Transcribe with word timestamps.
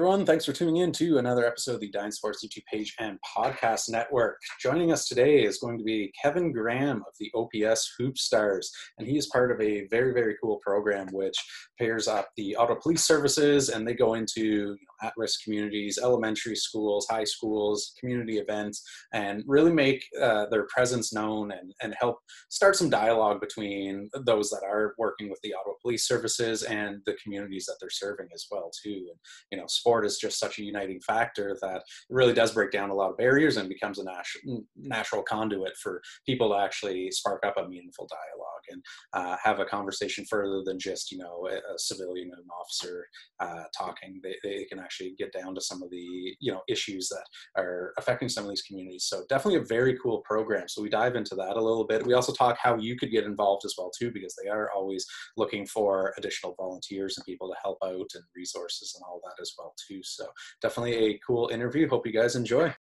everyone. 0.00 0.24
Thanks 0.24 0.46
for 0.46 0.54
tuning 0.54 0.78
in 0.78 0.92
to 0.92 1.18
another 1.18 1.46
episode 1.46 1.74
of 1.74 1.80
the 1.80 1.90
Dine 1.90 2.10
Sports 2.10 2.42
YouTube 2.42 2.64
page 2.72 2.94
and 3.00 3.18
podcast 3.36 3.90
network. 3.90 4.38
Joining 4.58 4.92
us 4.92 5.06
today 5.06 5.44
is 5.44 5.58
going 5.58 5.76
to 5.76 5.84
be 5.84 6.10
Kevin 6.22 6.52
Graham 6.52 7.02
of 7.06 7.12
the 7.20 7.30
OPS 7.34 7.92
Hoop 7.98 8.16
Stars, 8.16 8.72
and 8.96 9.06
he 9.06 9.18
is 9.18 9.26
part 9.26 9.50
of 9.50 9.60
a 9.60 9.86
very, 9.88 10.14
very 10.14 10.36
cool 10.42 10.58
program 10.64 11.08
which 11.12 11.36
pairs 11.78 12.08
up 12.08 12.30
the 12.38 12.56
Ottawa 12.56 12.78
Police 12.80 13.04
Services 13.04 13.68
and 13.68 13.86
they 13.86 13.92
go 13.92 14.14
into 14.14 14.40
you 14.40 14.68
know, 14.70 15.06
at 15.06 15.12
risk 15.18 15.44
communities, 15.44 15.98
elementary 16.02 16.56
schools, 16.56 17.06
high 17.10 17.24
schools, 17.24 17.92
community 18.00 18.38
events, 18.38 18.82
and 19.12 19.44
really 19.46 19.72
make 19.72 20.02
uh, 20.18 20.46
their 20.46 20.66
presence 20.68 21.12
known 21.12 21.52
and, 21.52 21.74
and 21.82 21.94
help 22.00 22.16
start 22.48 22.74
some 22.74 22.88
dialogue 22.88 23.38
between 23.38 24.08
those 24.24 24.48
that 24.48 24.62
are 24.64 24.94
working 24.98 25.28
with 25.28 25.40
the 25.42 25.52
Ottawa 25.52 25.74
Police 25.82 26.08
Services 26.08 26.62
and 26.62 27.02
the 27.04 27.16
communities 27.22 27.66
that 27.66 27.76
they're 27.80 27.90
serving 27.90 28.28
as 28.34 28.46
well, 28.50 28.70
too. 28.82 29.06
And, 29.10 29.18
you 29.50 29.58
know, 29.58 29.66
sport 29.90 30.06
is 30.06 30.18
just 30.18 30.38
such 30.38 30.60
a 30.60 30.62
uniting 30.62 31.00
factor 31.00 31.56
that 31.60 31.78
it 31.78 31.82
really 32.10 32.32
does 32.32 32.52
break 32.52 32.70
down 32.70 32.90
a 32.90 32.94
lot 32.94 33.10
of 33.10 33.16
barriers 33.16 33.56
and 33.56 33.68
becomes 33.68 33.98
a 33.98 34.04
nat- 34.04 34.62
natural 34.76 35.20
conduit 35.22 35.76
for 35.82 36.00
people 36.24 36.48
to 36.48 36.56
actually 36.56 37.10
spark 37.10 37.44
up 37.44 37.56
a 37.56 37.68
meaningful 37.68 38.06
dialogue 38.08 38.62
and 38.70 38.82
uh, 39.14 39.36
have 39.42 39.58
a 39.58 39.64
conversation 39.64 40.24
further 40.30 40.62
than 40.64 40.78
just 40.78 41.10
you 41.10 41.18
know 41.18 41.48
a, 41.50 41.56
a 41.56 41.78
civilian 41.78 42.30
and 42.30 42.38
an 42.38 42.48
officer 42.60 43.04
uh, 43.40 43.64
talking. 43.76 44.20
They, 44.22 44.36
they 44.44 44.64
can 44.66 44.78
actually 44.78 45.14
get 45.18 45.32
down 45.32 45.56
to 45.56 45.60
some 45.60 45.82
of 45.82 45.90
the 45.90 46.36
you 46.38 46.52
know 46.52 46.60
issues 46.68 47.08
that 47.08 47.24
are 47.60 47.92
affecting 47.98 48.28
some 48.28 48.44
of 48.44 48.50
these 48.50 48.62
communities. 48.62 49.06
So 49.08 49.24
definitely 49.28 49.58
a 49.58 49.64
very 49.64 49.98
cool 50.00 50.22
program. 50.24 50.68
So 50.68 50.82
we 50.82 50.88
dive 50.88 51.16
into 51.16 51.34
that 51.34 51.56
a 51.56 51.64
little 51.68 51.86
bit. 51.86 52.06
We 52.06 52.14
also 52.14 52.32
talk 52.32 52.58
how 52.62 52.76
you 52.76 52.96
could 52.96 53.10
get 53.10 53.24
involved 53.24 53.64
as 53.64 53.74
well 53.76 53.90
too, 53.98 54.12
because 54.12 54.36
they 54.40 54.48
are 54.48 54.70
always 54.70 55.04
looking 55.36 55.66
for 55.66 56.14
additional 56.16 56.54
volunteers 56.56 57.16
and 57.18 57.26
people 57.26 57.48
to 57.48 57.56
help 57.60 57.78
out 57.84 58.10
and 58.14 58.24
resources 58.36 58.94
and 58.94 59.02
all 59.08 59.20
that 59.24 59.40
as 59.42 59.52
well 59.58 59.74
too. 59.86 60.00
So 60.02 60.26
definitely 60.62 60.94
a 60.94 61.18
cool 61.26 61.48
interview. 61.52 61.88
Hope 61.88 62.06
you 62.06 62.12
guys 62.12 62.36
enjoy. 62.36 62.74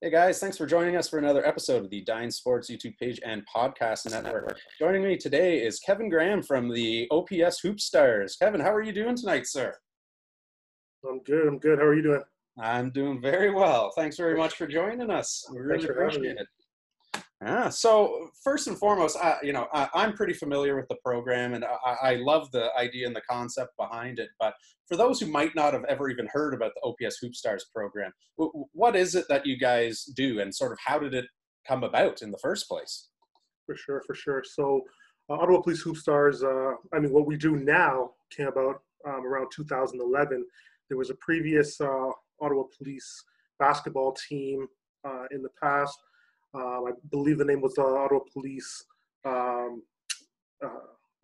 Hey 0.00 0.10
guys, 0.10 0.38
thanks 0.38 0.56
for 0.56 0.64
joining 0.64 0.96
us 0.96 1.08
for 1.08 1.18
another 1.18 1.44
episode 1.44 1.84
of 1.84 1.90
the 1.90 2.02
Dine 2.02 2.30
Sports 2.30 2.70
YouTube 2.70 2.96
page 2.98 3.20
and 3.26 3.42
podcast 3.52 4.08
network. 4.08 4.56
Joining 4.78 5.02
me 5.02 5.16
today 5.16 5.60
is 5.60 5.80
Kevin 5.80 6.08
Graham 6.08 6.40
from 6.40 6.72
the 6.72 7.08
OPS 7.10 7.60
Hoop 7.60 7.80
Stars. 7.80 8.36
Kevin, 8.36 8.60
how 8.60 8.72
are 8.72 8.82
you 8.82 8.92
doing 8.92 9.16
tonight, 9.16 9.48
sir? 9.48 9.74
I'm 11.08 11.20
good. 11.24 11.48
I'm 11.48 11.58
good. 11.58 11.78
How 11.78 11.84
are 11.84 11.94
you 11.94 12.02
doing? 12.02 12.22
I'm 12.60 12.90
doing 12.90 13.20
very 13.20 13.52
well. 13.52 13.90
Thanks 13.96 14.16
very 14.16 14.36
much 14.36 14.54
for 14.54 14.66
joining 14.66 15.10
us. 15.10 15.44
We 15.52 15.60
really 15.60 15.84
appreciate 15.86 16.36
it. 16.38 16.46
Yeah. 17.42 17.68
So 17.68 18.30
first 18.42 18.66
and 18.66 18.76
foremost, 18.76 19.16
I, 19.16 19.36
you 19.44 19.52
know, 19.52 19.68
I, 19.72 19.88
am 19.94 20.14
pretty 20.14 20.32
familiar 20.32 20.74
with 20.74 20.88
the 20.88 20.96
program, 21.04 21.54
and 21.54 21.64
I, 21.64 21.96
I, 22.02 22.14
love 22.16 22.50
the 22.50 22.70
idea 22.76 23.06
and 23.06 23.14
the 23.14 23.22
concept 23.30 23.76
behind 23.76 24.18
it. 24.18 24.30
But 24.40 24.54
for 24.88 24.96
those 24.96 25.20
who 25.20 25.26
might 25.26 25.54
not 25.54 25.72
have 25.72 25.84
ever 25.84 26.08
even 26.08 26.28
heard 26.32 26.52
about 26.52 26.72
the 26.74 26.82
OPS 26.82 27.18
Hoop 27.18 27.36
Stars 27.36 27.66
program, 27.72 28.10
what 28.36 28.96
is 28.96 29.14
it 29.14 29.26
that 29.28 29.46
you 29.46 29.56
guys 29.56 30.02
do, 30.16 30.40
and 30.40 30.52
sort 30.52 30.72
of 30.72 30.78
how 30.84 30.98
did 30.98 31.14
it 31.14 31.26
come 31.66 31.84
about 31.84 32.22
in 32.22 32.32
the 32.32 32.38
first 32.38 32.68
place? 32.68 33.08
For 33.66 33.76
sure, 33.76 34.02
for 34.04 34.16
sure. 34.16 34.42
So, 34.44 34.80
uh, 35.30 35.34
Ottawa 35.34 35.60
Police 35.60 35.82
Hoop 35.82 35.96
Stars. 35.96 36.42
Uh, 36.42 36.72
I 36.92 36.98
mean, 36.98 37.12
what 37.12 37.26
we 37.26 37.36
do 37.36 37.54
now 37.54 38.10
came 38.30 38.48
about 38.48 38.82
um, 39.06 39.24
around 39.24 39.46
2011. 39.54 40.44
There 40.88 40.98
was 40.98 41.10
a 41.10 41.16
previous 41.20 41.80
uh, 41.80 42.10
Ottawa 42.40 42.64
Police 42.76 43.24
basketball 43.60 44.16
team 44.28 44.66
uh, 45.04 45.26
in 45.30 45.42
the 45.42 45.50
past 45.62 45.96
um, 46.54 46.84
I 46.88 46.92
believe 47.10 47.38
the 47.38 47.44
name 47.44 47.60
was 47.60 47.76
uh, 47.78 47.82
Ottawa 47.82 48.20
Police. 48.32 48.84
Um, 49.24 49.82
uh, 50.64 50.68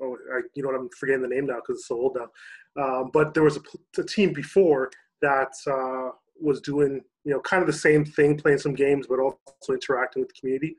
oh, 0.02 0.16
I, 0.34 0.40
you 0.54 0.62
know 0.62 0.70
what? 0.70 0.78
I'm 0.78 0.88
forgetting 0.98 1.22
the 1.22 1.28
name 1.28 1.46
now 1.46 1.56
because 1.56 1.78
it's 1.80 1.88
so 1.88 1.96
old 1.96 2.18
now. 2.18 2.28
Um, 2.82 3.10
but 3.12 3.34
there 3.34 3.42
was 3.42 3.56
a, 3.56 4.00
a 4.00 4.04
team 4.04 4.32
before 4.32 4.90
that 5.22 5.52
uh, 5.66 6.10
was 6.40 6.60
doing, 6.60 7.00
you 7.24 7.32
know, 7.32 7.40
kind 7.40 7.62
of 7.62 7.66
the 7.66 7.72
same 7.72 8.04
thing, 8.04 8.36
playing 8.36 8.58
some 8.58 8.74
games, 8.74 9.06
but 9.08 9.18
also 9.18 9.38
interacting 9.72 10.22
with 10.22 10.30
the 10.30 10.40
community. 10.40 10.76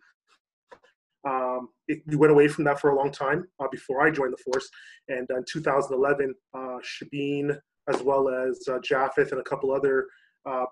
Um, 1.28 1.70
it, 1.88 2.02
we 2.06 2.16
went 2.16 2.32
away 2.32 2.48
from 2.48 2.66
that 2.66 2.80
for 2.80 2.92
a 2.92 2.96
long 2.96 3.12
time 3.12 3.48
uh, 3.60 3.68
before 3.72 4.06
I 4.06 4.12
joined 4.12 4.34
the 4.34 4.52
force. 4.52 4.70
And 5.08 5.28
in 5.30 5.44
2011, 5.52 6.36
uh, 6.54 6.78
Shabine, 6.84 7.58
as 7.92 8.02
well 8.02 8.30
as 8.30 8.60
uh, 8.70 8.80
Japheth 8.84 9.32
and 9.32 9.42
a 9.42 9.44
couple 9.44 9.72
other 9.72 10.06
uh, 10.46 10.66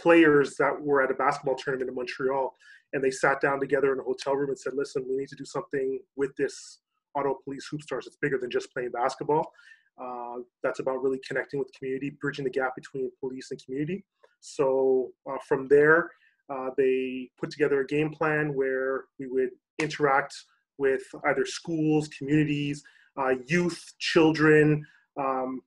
players 0.00 0.56
that 0.56 0.80
were 0.80 1.02
at 1.02 1.10
a 1.10 1.14
basketball 1.14 1.56
tournament 1.56 1.88
in 1.88 1.94
Montreal 1.94 2.54
and 2.92 3.02
they 3.02 3.10
sat 3.10 3.40
down 3.40 3.60
together 3.60 3.92
in 3.92 3.98
a 3.98 4.02
hotel 4.02 4.34
room 4.34 4.50
and 4.50 4.58
said, 4.58 4.74
"Listen, 4.74 5.04
we 5.08 5.16
need 5.16 5.28
to 5.28 5.36
do 5.36 5.44
something 5.44 6.00
with 6.16 6.34
this 6.36 6.80
Ottawa 7.14 7.34
Police 7.44 7.66
Hoop 7.70 7.82
Stars. 7.82 8.06
It's 8.06 8.16
bigger 8.16 8.38
than 8.38 8.50
just 8.50 8.72
playing 8.72 8.90
basketball. 8.90 9.52
Uh, 10.00 10.36
that's 10.62 10.80
about 10.80 11.02
really 11.02 11.20
connecting 11.26 11.58
with 11.58 11.68
the 11.68 11.78
community, 11.78 12.10
bridging 12.20 12.44
the 12.44 12.50
gap 12.50 12.74
between 12.74 13.10
police 13.20 13.50
and 13.50 13.62
community." 13.62 14.04
So 14.40 15.10
uh, 15.28 15.38
from 15.46 15.66
there, 15.68 16.10
uh, 16.48 16.70
they 16.76 17.30
put 17.38 17.50
together 17.50 17.80
a 17.80 17.86
game 17.86 18.10
plan 18.10 18.54
where 18.54 19.04
we 19.18 19.26
would 19.26 19.50
interact 19.78 20.34
with 20.78 21.02
either 21.24 21.44
schools, 21.44 22.08
communities, 22.08 22.84
uh, 23.18 23.34
youth, 23.46 23.94
children, 23.98 24.86
um, 25.18 25.62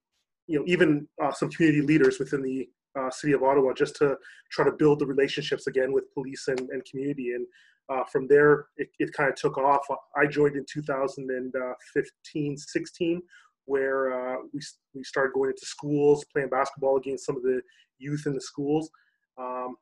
you 0.47 0.57
know, 0.57 0.66
even 0.67 1.07
uh, 1.22 1.31
some 1.31 1.50
community 1.50 1.81
leaders 1.81 2.19
within 2.19 2.41
the 2.41 2.69
uh, 2.99 3.09
city 3.11 3.33
of 3.33 3.43
Ottawa 3.43 3.73
just 3.73 3.95
to 3.97 4.17
try 4.51 4.65
to 4.65 4.71
build 4.71 4.99
the 4.99 5.05
relationships 5.05 5.67
again 5.67 5.93
with 5.93 6.13
police 6.13 6.47
and, 6.47 6.59
and 6.69 6.83
community. 6.85 7.33
And 7.33 7.45
uh, 7.89 8.03
from 8.11 8.27
there, 8.27 8.67
it, 8.77 8.89
it 8.99 9.13
kind 9.13 9.29
of 9.29 9.35
took 9.35 9.57
off. 9.57 9.85
I 10.15 10.25
joined 10.27 10.55
in 10.55 10.65
2015, 10.71 12.57
16, 12.57 13.21
where 13.65 14.11
uh, 14.11 14.37
we, 14.53 14.61
we 14.93 15.03
started 15.03 15.33
going 15.33 15.49
into 15.51 15.65
schools, 15.65 16.25
playing 16.31 16.49
basketball 16.49 16.97
against 16.97 17.25
some 17.25 17.37
of 17.37 17.43
the 17.43 17.61
youth 17.97 18.23
in 18.25 18.33
the 18.33 18.41
schools, 18.41 18.89
um, 19.37 19.75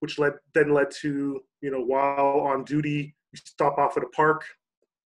which 0.00 0.18
led 0.18 0.34
then 0.54 0.72
led 0.72 0.90
to, 1.00 1.40
you 1.60 1.70
know, 1.70 1.80
while 1.80 2.40
on 2.40 2.64
duty, 2.64 3.14
we 3.32 3.38
stop 3.38 3.78
off 3.78 3.96
at 3.96 4.02
a 4.02 4.08
park, 4.08 4.44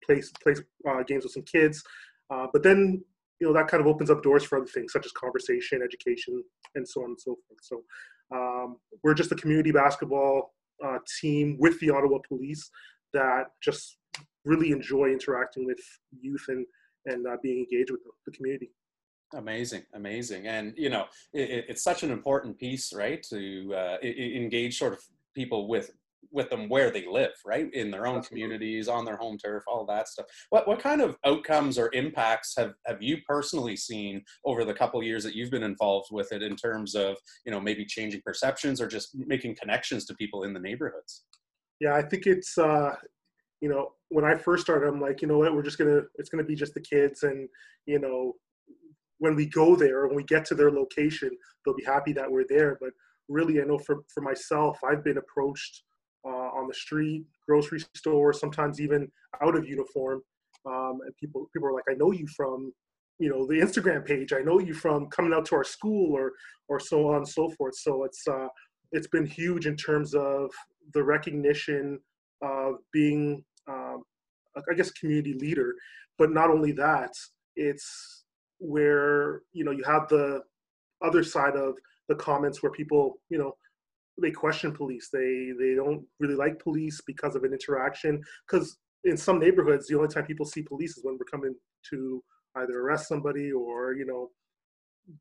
play, 0.03 0.21
play 0.43 0.55
uh, 0.89 1.03
games 1.03 1.23
with 1.23 1.33
some 1.33 1.43
kids. 1.43 1.83
Uh, 2.29 2.47
but 2.51 2.63
then 2.63 3.03
you 3.40 3.47
know 3.47 3.53
that 3.53 3.68
kind 3.68 3.81
of 3.81 3.88
opens 3.88 4.09
up 4.09 4.23
doors 4.23 4.44
for 4.44 4.57
other 4.57 4.68
things 4.68 4.94
such 4.94 5.06
as 5.06 5.12
conversation 5.12 5.81
education 5.84 6.44
and 6.75 6.88
so 6.88 7.01
on 7.01 7.09
and 7.09 7.19
so 7.19 7.38
forth. 7.47 7.59
So 7.62 7.84
um, 8.34 8.78
we're 9.03 9.13
just 9.13 9.31
a 9.31 9.35
community 9.35 9.72
basketball 9.72 10.53
uh, 10.84 10.97
team 11.19 11.57
with 11.59 11.79
the 11.79 11.90
ottawa 11.90 12.19
police 12.28 12.69
that 13.13 13.45
just 13.62 13.97
really 14.45 14.72
enjoy 14.72 15.09
interacting 15.09 15.66
with 15.66 15.79
youth 16.22 16.45
and 16.47 16.66
and 17.07 17.28
uh, 17.28 17.38
being 17.44 17.59
engaged 17.59 17.91
with 17.91 18.01
the, 18.25 18.31
community. 18.31 18.72
Amazing 19.35 19.84
amazing. 19.94 20.47
And 20.47 20.74
you 20.78 20.90
know 20.90 21.06
it, 21.34 21.66
it's 21.69 21.84
such 21.84 22.03
an 22.03 22.12
important 22.12 22.57
piece 22.57 22.94
right 22.94 23.22
to 23.29 23.74
uh, 23.75 23.97
engage 24.01 24.78
sort 24.78 24.94
of 24.94 25.00
people 25.34 25.68
with 25.68 25.91
with 26.31 26.50
them 26.50 26.69
where 26.69 26.91
they 26.91 27.06
live, 27.06 27.34
right? 27.46 27.74
In 27.74 27.91
their 27.91 28.08
own 28.08 28.22
communities, 28.22 28.88
on 28.88 29.06
their 29.06 29.18
home 29.18 29.38
turf, 29.38 29.63
all 29.68 29.86
that 29.86 30.08
stuff. 30.08 30.25
What 30.50 30.68
what 30.68 30.80
kind 30.80 31.02
of 31.02 31.18
outcomes 31.25 31.78
or 31.78 31.90
impacts 31.94 32.53
have 32.58 32.74
have 32.86 33.02
you 33.02 33.18
personally 33.28 33.75
seen 33.75 34.24
over 34.46 34.66
the 34.66 34.74
couple 34.74 35.02
years 35.03 35.24
that 35.24 35.36
you've 35.36 35.52
been 35.52 35.63
involved 35.63 36.09
with 36.12 36.31
it 36.31 36.44
in 36.44 36.56
terms 36.56 36.96
of 36.96 37.18
you 37.46 37.52
know 37.52 37.59
maybe 37.59 37.86
changing 37.86 38.22
perceptions 38.25 38.81
or 38.81 38.88
just 38.88 39.16
making 39.16 39.56
connections 39.56 40.06
to 40.06 40.16
people 40.16 40.44
in 40.44 40.53
the 40.53 40.59
neighborhoods? 40.59 41.25
Yeah, 41.80 41.96
I 41.96 42.02
think 42.02 42.25
it's 42.25 42.57
uh, 42.57 42.96
you 43.62 43.69
know 43.69 43.94
when 44.09 44.25
I 44.25 44.36
first 44.36 44.63
started, 44.63 44.88
I'm 44.88 45.02
like, 45.02 45.22
you 45.22 45.28
know 45.28 45.40
what, 45.40 45.53
we're 45.53 45.63
just 45.63 45.78
gonna 45.78 46.02
it's 46.16 46.30
gonna 46.30 46.44
be 46.44 46.56
just 46.56 46.74
the 46.74 46.81
kids, 46.81 47.24
and 47.24 47.47
you 47.86 48.00
know 48.00 48.34
when 49.19 49.36
we 49.36 49.46
go 49.46 49.75
there 49.75 50.07
when 50.07 50.16
we 50.16 50.24
get 50.24 50.46
to 50.46 50.56
their 50.56 50.72
location, 50.72 51.31
they'll 51.66 51.75
be 51.75 51.86
happy 51.86 52.13
that 52.13 52.30
we're 52.30 52.45
there, 52.48 52.78
but 52.81 52.92
really 53.30 53.62
i 53.62 53.63
know 53.63 53.78
for, 53.78 54.04
for 54.13 54.21
myself 54.21 54.78
i've 54.83 55.04
been 55.04 55.18
approached 55.18 55.83
uh, 56.25 56.50
on 56.57 56.68
the 56.68 56.74
street, 56.74 57.25
grocery 57.48 57.80
store, 57.95 58.33
sometimes 58.33 58.81
even 58.81 59.07
out 59.42 59.56
of 59.56 59.68
uniform. 59.68 60.22
Um, 60.66 61.00
and 61.06 61.16
people 61.18 61.48
people 61.54 61.69
are 61.69 61.74
like, 61.74 61.83
I 61.89 61.94
know 61.94 62.12
you 62.12 62.27
from 62.36 62.72
you 63.19 63.30
know 63.30 63.45
the 63.45 63.56
Instagram 63.56 64.06
page. 64.06 64.33
I 64.33 64.42
know 64.42 64.60
you 64.60 64.74
from 64.74 65.07
coming 65.07 65.33
out 65.33 65.45
to 65.48 65.56
our 65.56 65.63
school 65.63 66.13
or 66.13 66.33
or 66.68 66.80
so 66.80 67.10
on 67.10 67.18
and 67.18 67.27
so 67.27 67.50
forth. 67.51 67.75
So 67.77 68.04
it's 68.04 68.27
uh, 68.27 68.48
it's 68.92 69.07
been 69.07 69.25
huge 69.25 69.68
in 69.68 69.75
terms 69.75 70.16
of 70.16 70.50
the 70.94 71.04
recognition 71.04 72.00
of 72.42 72.75
being 72.92 73.44
um, 73.68 74.04
I 74.57 74.74
guess 74.74 74.92
community 74.92 75.33
leader. 75.33 75.74
But 76.18 76.31
not 76.31 76.50
only 76.50 76.71
that, 76.74 77.12
it's 77.56 78.24
where 78.60 79.42
you 79.54 79.63
know 79.63 79.71
you 79.71 79.83
have 79.83 80.07
the 80.07 80.42
other 81.04 81.24
side 81.24 81.56
of 81.56 81.75
the 82.07 82.16
comments 82.16 82.63
where 82.63 82.71
people 82.71 83.19
you 83.30 83.38
know 83.38 83.54
they 84.21 84.31
question 84.31 84.71
police. 84.71 85.09
They 85.12 85.51
they 85.59 85.75
don't 85.75 86.06
really 86.19 86.35
like 86.35 86.59
police 86.59 87.01
because 87.06 87.35
of 87.35 87.44
an 87.44 87.53
interaction. 87.53 88.21
Because 88.47 88.77
in 89.03 89.17
some 89.17 89.39
neighborhoods, 89.39 89.88
the 89.88 89.95
only 89.95 90.07
time 90.07 90.25
people 90.25 90.45
see 90.45 90.62
police 90.63 90.97
is 90.97 91.03
when 91.03 91.17
we're 91.17 91.25
coming 91.25 91.56
to 91.89 92.23
either 92.57 92.79
arrest 92.79 93.07
somebody 93.07 93.51
or 93.51 93.94
you 93.94 94.06
know, 94.06 94.29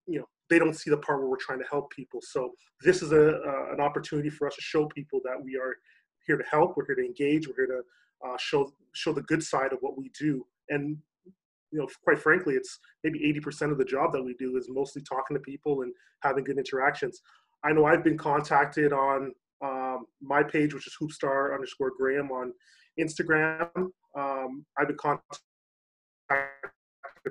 you 0.06 0.20
know 0.20 0.26
they 0.50 0.58
don't 0.58 0.74
see 0.76 0.90
the 0.90 0.98
part 0.98 1.20
where 1.20 1.28
we're 1.28 1.36
trying 1.36 1.58
to 1.58 1.68
help 1.70 1.90
people. 1.90 2.20
So 2.22 2.52
this 2.82 3.02
is 3.02 3.12
a 3.12 3.40
an 3.72 3.80
opportunity 3.80 4.30
for 4.30 4.46
us 4.46 4.54
to 4.54 4.62
show 4.62 4.86
people 4.86 5.20
that 5.24 5.42
we 5.42 5.56
are 5.56 5.74
here 6.26 6.36
to 6.36 6.44
help. 6.44 6.76
We're 6.76 6.86
here 6.86 6.96
to 6.96 7.04
engage. 7.04 7.48
We're 7.48 7.66
here 7.66 7.66
to 7.66 8.28
uh, 8.28 8.36
show 8.38 8.72
show 8.92 9.12
the 9.12 9.22
good 9.22 9.42
side 9.42 9.72
of 9.72 9.78
what 9.80 9.98
we 9.98 10.10
do. 10.18 10.46
And 10.68 10.98
you 11.74 11.80
know, 11.80 11.88
quite 12.04 12.20
frankly, 12.20 12.54
it's 12.54 12.78
maybe 13.02 13.18
80% 13.44 13.72
of 13.72 13.78
the 13.78 13.84
job 13.84 14.12
that 14.12 14.22
we 14.22 14.34
do 14.34 14.56
is 14.56 14.68
mostly 14.68 15.02
talking 15.02 15.34
to 15.36 15.40
people 15.40 15.82
and 15.82 15.92
having 16.22 16.44
good 16.44 16.56
interactions. 16.56 17.20
I 17.64 17.72
know 17.72 17.86
I've 17.86 18.04
been 18.04 18.18
contacted 18.18 18.92
on 18.92 19.32
um, 19.62 20.04
my 20.20 20.42
page, 20.42 20.74
which 20.74 20.86
is 20.86 20.96
hoopstar 21.00 21.54
underscore 21.54 21.92
Graham 21.96 22.30
on 22.30 22.52
Instagram. 23.00 23.68
Um, 24.16 24.64
I've 24.78 24.88
been 24.88 24.98
contacted 24.98 25.22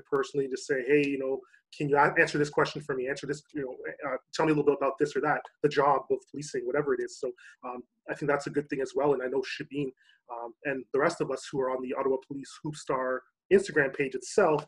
personally 0.10 0.48
to 0.48 0.58
say, 0.58 0.84
hey, 0.88 1.08
you 1.08 1.20
know, 1.20 1.40
can 1.78 1.90
you 1.90 1.98
answer 1.98 2.38
this 2.38 2.50
question 2.50 2.82
for 2.82 2.96
me? 2.96 3.08
Answer 3.08 3.28
this, 3.28 3.42
you 3.54 3.62
know, 3.62 3.76
uh, 4.12 4.18
tell 4.34 4.46
me 4.46 4.52
a 4.52 4.56
little 4.56 4.72
bit 4.72 4.78
about 4.80 4.94
this 5.00 5.16
or 5.16 5.22
that, 5.22 5.42
the 5.62 5.70
job 5.70 6.04
of 6.12 6.18
policing, 6.30 6.66
whatever 6.66 6.94
it 6.94 7.00
is. 7.04 7.20
So 7.20 7.32
um, 7.66 7.82
I 8.10 8.14
think 8.14 8.30
that's 8.30 8.48
a 8.48 8.52
good 8.52 8.70
thing 8.70 8.82
as 8.82 8.94
well. 8.96 9.14
And 9.14 9.24
I 9.24 9.28
know 9.28 9.42
Shabine 9.42 9.92
um, 10.32 10.54
and 10.66 10.84
the 10.94 11.00
rest 11.00 11.22
of 11.22 11.32
us 11.32 11.48
who 11.52 11.60
are 11.62 11.72
on 11.72 11.82
the 11.82 11.94
Ottawa 11.98 12.18
Police 12.28 12.52
Hoopstar 12.64 13.20
Instagram 13.52 13.96
page 13.96 14.16
itself, 14.16 14.66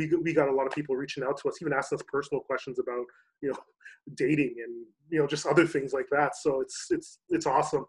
we, 0.00 0.16
we 0.22 0.32
got 0.32 0.48
a 0.48 0.54
lot 0.54 0.66
of 0.66 0.72
people 0.72 0.96
reaching 0.96 1.22
out 1.22 1.36
to 1.38 1.48
us, 1.48 1.58
even 1.60 1.72
asking 1.72 1.98
us 1.98 2.04
personal 2.10 2.42
questions 2.42 2.78
about, 2.78 3.04
you 3.42 3.50
know, 3.50 3.58
dating 4.14 4.54
and, 4.64 4.86
you 5.10 5.18
know, 5.18 5.26
just 5.26 5.46
other 5.46 5.66
things 5.66 5.92
like 5.92 6.06
that. 6.10 6.36
So 6.36 6.60
it's, 6.60 6.86
it's, 6.90 7.18
it's 7.28 7.46
awesome. 7.46 7.84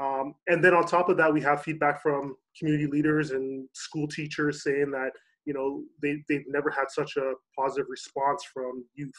Um, 0.00 0.34
and 0.46 0.64
then 0.64 0.74
on 0.74 0.86
top 0.86 1.10
of 1.10 1.18
that, 1.18 1.32
we 1.32 1.42
have 1.42 1.62
feedback 1.62 2.00
from 2.02 2.34
community 2.58 2.86
leaders 2.86 3.32
and 3.32 3.68
school 3.74 4.08
teachers 4.08 4.62
saying 4.64 4.90
that, 4.92 5.10
you 5.44 5.52
know, 5.52 5.82
they, 6.02 6.22
they've 6.28 6.46
never 6.48 6.70
had 6.70 6.90
such 6.90 7.16
a 7.16 7.34
positive 7.58 7.86
response 7.90 8.44
from 8.52 8.84
youth 8.94 9.12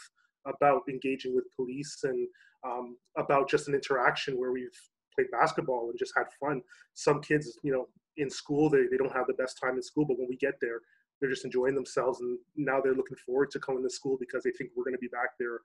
about 0.47 0.81
engaging 0.89 1.35
with 1.35 1.43
police 1.55 1.99
and 2.03 2.27
um, 2.65 2.97
about 3.17 3.47
just 3.49 3.67
an 3.67 3.75
interaction 3.75 4.39
where 4.39 4.51
we've 4.51 4.69
played 5.15 5.29
basketball 5.31 5.89
and 5.89 5.99
just 5.99 6.13
had 6.15 6.25
fun. 6.39 6.61
Some 6.95 7.21
kids, 7.21 7.59
you 7.63 7.71
know, 7.71 7.87
in 8.17 8.29
school, 8.29 8.69
they, 8.69 8.83
they 8.89 8.97
don't 8.97 9.13
have 9.13 9.27
the 9.27 9.33
best 9.33 9.59
time 9.63 9.75
in 9.75 9.83
school, 9.83 10.05
but 10.05 10.17
when 10.17 10.27
we 10.29 10.37
get 10.37 10.55
there, 10.61 10.81
they're 11.21 11.29
just 11.29 11.45
enjoying 11.45 11.75
themselves. 11.75 12.19
And 12.19 12.37
now 12.55 12.81
they're 12.81 12.95
looking 12.95 13.17
forward 13.25 13.51
to 13.51 13.59
coming 13.59 13.83
to 13.83 13.89
school 13.89 14.17
because 14.19 14.43
they 14.43 14.51
think 14.51 14.71
we're 14.75 14.83
going 14.83 14.95
to 14.95 14.99
be 14.99 15.07
back 15.07 15.29
there 15.39 15.59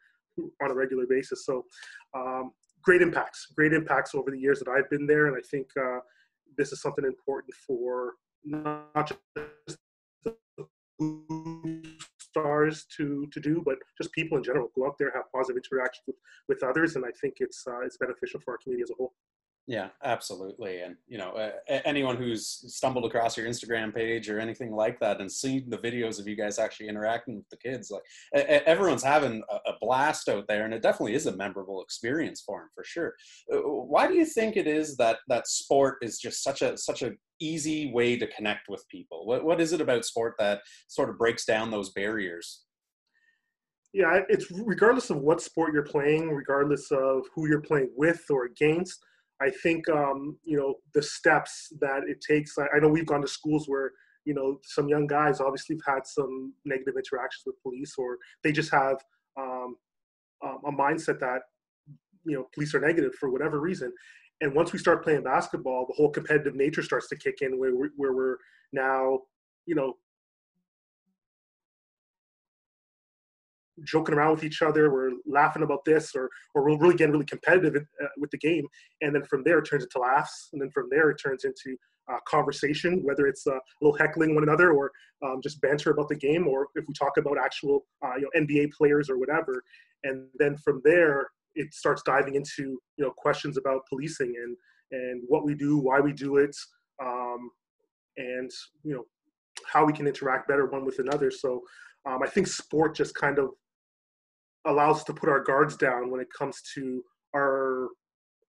on 0.62 0.70
a 0.70 0.75
regular 0.75 1.06
basis. 1.08 1.47
So, 1.47 1.64
um, 2.14 2.53
great 2.82 3.03
impacts, 3.03 3.47
great 3.56 3.73
impacts 3.73 4.14
over 4.14 4.31
the 4.31 4.38
years 4.38 4.61
that 4.61 4.69
I've 4.69 4.88
been 4.91 5.06
there. 5.06 5.26
And 5.26 5.37
I 5.37 5.41
think 5.50 5.69
uh, 5.81 6.00
this 6.56 6.73
is 6.73 6.81
something 6.81 7.05
important 7.05 7.55
for 7.67 8.12
not 8.44 9.08
just 9.08 9.79
stars 12.20 12.87
to 12.97 13.26
to 13.32 13.41
do, 13.41 13.62
but 13.64 13.76
just 13.99 14.12
people 14.12 14.37
in 14.37 14.44
general. 14.44 14.70
Go 14.75 14.87
out 14.87 14.97
there, 14.99 15.12
have 15.14 15.31
positive 15.32 15.62
interactions 15.62 16.05
with, 16.06 16.17
with 16.49 16.62
others, 16.62 16.97
and 16.97 17.05
I 17.05 17.11
think 17.20 17.37
it's 17.38 17.64
uh, 17.67 17.81
it's 17.81 17.97
beneficial 17.97 18.41
for 18.41 18.53
our 18.53 18.58
community 18.58 18.82
as 18.82 18.91
a 18.91 18.94
whole. 18.94 19.14
Yeah, 19.68 19.88
absolutely. 20.04 20.82
And 20.82 20.94
you 21.08 21.18
know, 21.18 21.30
uh, 21.30 21.50
anyone 21.84 22.16
who's 22.16 22.46
stumbled 22.72 23.04
across 23.04 23.36
your 23.36 23.48
Instagram 23.48 23.92
page 23.92 24.30
or 24.30 24.38
anything 24.38 24.72
like 24.72 25.00
that 25.00 25.20
and 25.20 25.30
seen 25.30 25.68
the 25.68 25.78
videos 25.78 26.20
of 26.20 26.28
you 26.28 26.36
guys 26.36 26.60
actually 26.60 26.88
interacting 26.88 27.36
with 27.36 27.48
the 27.50 27.56
kids, 27.56 27.90
like 27.90 28.02
everyone's 28.32 29.02
having 29.02 29.42
a 29.50 29.72
blast 29.80 30.28
out 30.28 30.46
there, 30.46 30.64
and 30.64 30.72
it 30.72 30.82
definitely 30.82 31.14
is 31.14 31.26
a 31.26 31.36
memorable 31.36 31.82
experience 31.82 32.42
for 32.46 32.60
them 32.60 32.68
for 32.76 32.84
sure. 32.84 33.14
Uh, 33.52 33.58
why 33.58 34.06
do 34.06 34.14
you 34.14 34.24
think 34.24 34.56
it 34.56 34.68
is 34.68 34.96
that 34.98 35.18
that 35.26 35.48
sport 35.48 35.96
is 36.00 36.20
just 36.20 36.44
such 36.44 36.62
a 36.62 36.78
such 36.78 37.02
a 37.02 37.14
easy 37.40 37.92
way 37.92 38.16
to 38.16 38.26
connect 38.28 38.69
with 38.69 38.86
people? 38.88 39.26
What 39.26 39.44
what 39.44 39.60
is 39.60 39.72
it 39.72 39.80
about 39.80 40.04
sport 40.04 40.36
that 40.38 40.60
sort 40.86 41.10
of 41.10 41.19
breaks 41.19 41.44
down 41.44 41.72
those 41.72 41.90
barriers? 41.90 42.62
Yeah, 43.92 44.20
it's 44.28 44.46
regardless 44.52 45.10
of 45.10 45.16
what 45.16 45.40
sport 45.40 45.72
you're 45.72 45.82
playing, 45.82 46.30
regardless 46.30 46.92
of 46.92 47.22
who 47.34 47.48
you're 47.48 47.62
playing 47.62 47.90
with 47.96 48.22
or 48.30 48.44
against 48.44 49.02
I 49.40 49.50
think 49.62 49.88
um, 49.88 50.38
you 50.44 50.56
know 50.56 50.74
the 50.94 51.02
steps 51.02 51.72
that 51.80 52.02
it 52.06 52.24
takes. 52.26 52.56
I, 52.58 52.66
I, 52.74 52.80
know 52.80 52.88
we've 52.88 53.06
gone 53.06 53.20
to 53.22 53.28
schools 53.28 53.68
where 53.68 53.92
you 54.24 54.34
know 54.34 54.58
some 54.62 54.88
young 54.88 55.06
guys 55.06 55.40
obviously 55.40 55.76
have 55.76 55.96
had 55.96 56.06
some 56.06 56.54
negative 56.64 56.94
interactions 56.96 57.42
with 57.44 57.62
police, 57.62 57.94
or 57.98 58.16
they 58.42 58.52
just 58.52 58.72
have 58.72 58.96
um, 59.38 59.76
um, 60.44 60.58
a 60.66 60.72
mindset 60.72 61.20
that 61.20 61.40
you 62.24 62.36
know 62.36 62.46
police 62.54 62.74
are 62.74 62.80
negative 62.80 63.14
for 63.14 63.30
whatever 63.30 63.60
reason. 63.60 63.92
And 64.40 64.54
once 64.54 64.72
we 64.72 64.78
start 64.78 65.02
playing 65.02 65.22
basketball, 65.22 65.86
the 65.86 65.94
whole 65.94 66.10
competitive 66.10 66.54
nature 66.54 66.82
starts 66.82 67.08
to 67.08 67.16
kick 67.16 67.38
in, 67.40 67.58
where 67.58 67.74
we're, 67.74 67.90
where 67.96 68.12
we're 68.12 68.36
now 68.72 69.20
you 69.66 69.74
know 69.74 69.94
joking 73.84 74.14
around 74.14 74.32
with 74.32 74.44
each 74.44 74.62
other, 74.62 74.93
we're 74.93 75.12
laughing 75.26 75.62
about 75.62 75.84
this, 75.84 76.14
or 76.14 76.31
or 76.55 76.64
we're 76.64 76.78
really 76.78 76.94
getting 76.94 77.12
really 77.12 77.26
competitive 77.26 77.76
uh, 78.02 78.06
with 78.19 78.31
the 78.31 78.38
game. 78.38 78.67
And 79.00 79.14
then 79.14 79.25
from 79.25 79.43
there, 79.44 79.58
it 79.58 79.69
turns 79.69 79.84
into 79.84 79.99
laughs, 79.99 80.49
and 80.52 80.61
then 80.61 80.70
from 80.70 80.88
there, 80.90 81.11
it 81.11 81.20
turns 81.23 81.44
into 81.44 81.76
uh, 82.11 82.19
conversation, 82.26 83.00
whether 83.02 83.26
it's 83.26 83.46
uh, 83.46 83.55
a 83.55 83.61
little 83.81 83.96
heckling 83.96 84.34
one 84.34 84.44
another 84.44 84.73
or 84.73 84.90
um, 85.25 85.40
just 85.43 85.61
banter 85.61 85.90
about 85.90 86.08
the 86.08 86.17
game, 86.17 86.46
or 86.46 86.69
if 86.75 86.84
we 86.87 86.94
talk 86.94 87.17
about 87.17 87.38
actual 87.38 87.87
uh, 88.05 88.17
you 88.17 88.23
know 88.23 88.40
NBA 88.40 88.73
players 88.73 89.11
or 89.11 89.19
whatever. 89.19 89.62
And 90.05 90.29
then 90.38 90.56
from 90.58 90.81
there, 90.84 91.29
it 91.55 91.75
starts 91.75 92.02
diving 92.05 92.34
into 92.34 92.79
you 92.96 93.05
know 93.05 93.12
questions 93.17 93.56
about 93.56 93.82
policing 93.88 94.34
and 94.43 94.56
and 94.93 95.22
what 95.26 95.44
we 95.44 95.55
do, 95.55 95.79
why 95.79 96.00
we 96.00 96.12
do 96.12 96.37
it, 96.37 96.55
um, 97.02 97.50
and 98.17 98.50
you 98.84 98.94
know 98.94 99.05
how 99.67 99.84
we 99.84 99.93
can 99.93 100.06
interact 100.06 100.49
better 100.49 100.67
one 100.67 100.84
with 100.84 100.99
another. 100.99 101.31
So 101.31 101.62
um, 102.06 102.20
I 102.22 102.29
think 102.29 102.46
sport 102.46 102.94
just 102.94 103.14
kind 103.14 103.38
of 103.38 103.50
allows 104.66 104.98
us 104.98 105.04
to 105.04 105.14
put 105.14 105.28
our 105.28 105.42
guards 105.42 105.76
down 105.76 106.10
when 106.10 106.20
it 106.20 106.28
comes 106.36 106.62
to 106.74 107.02
our 107.34 107.88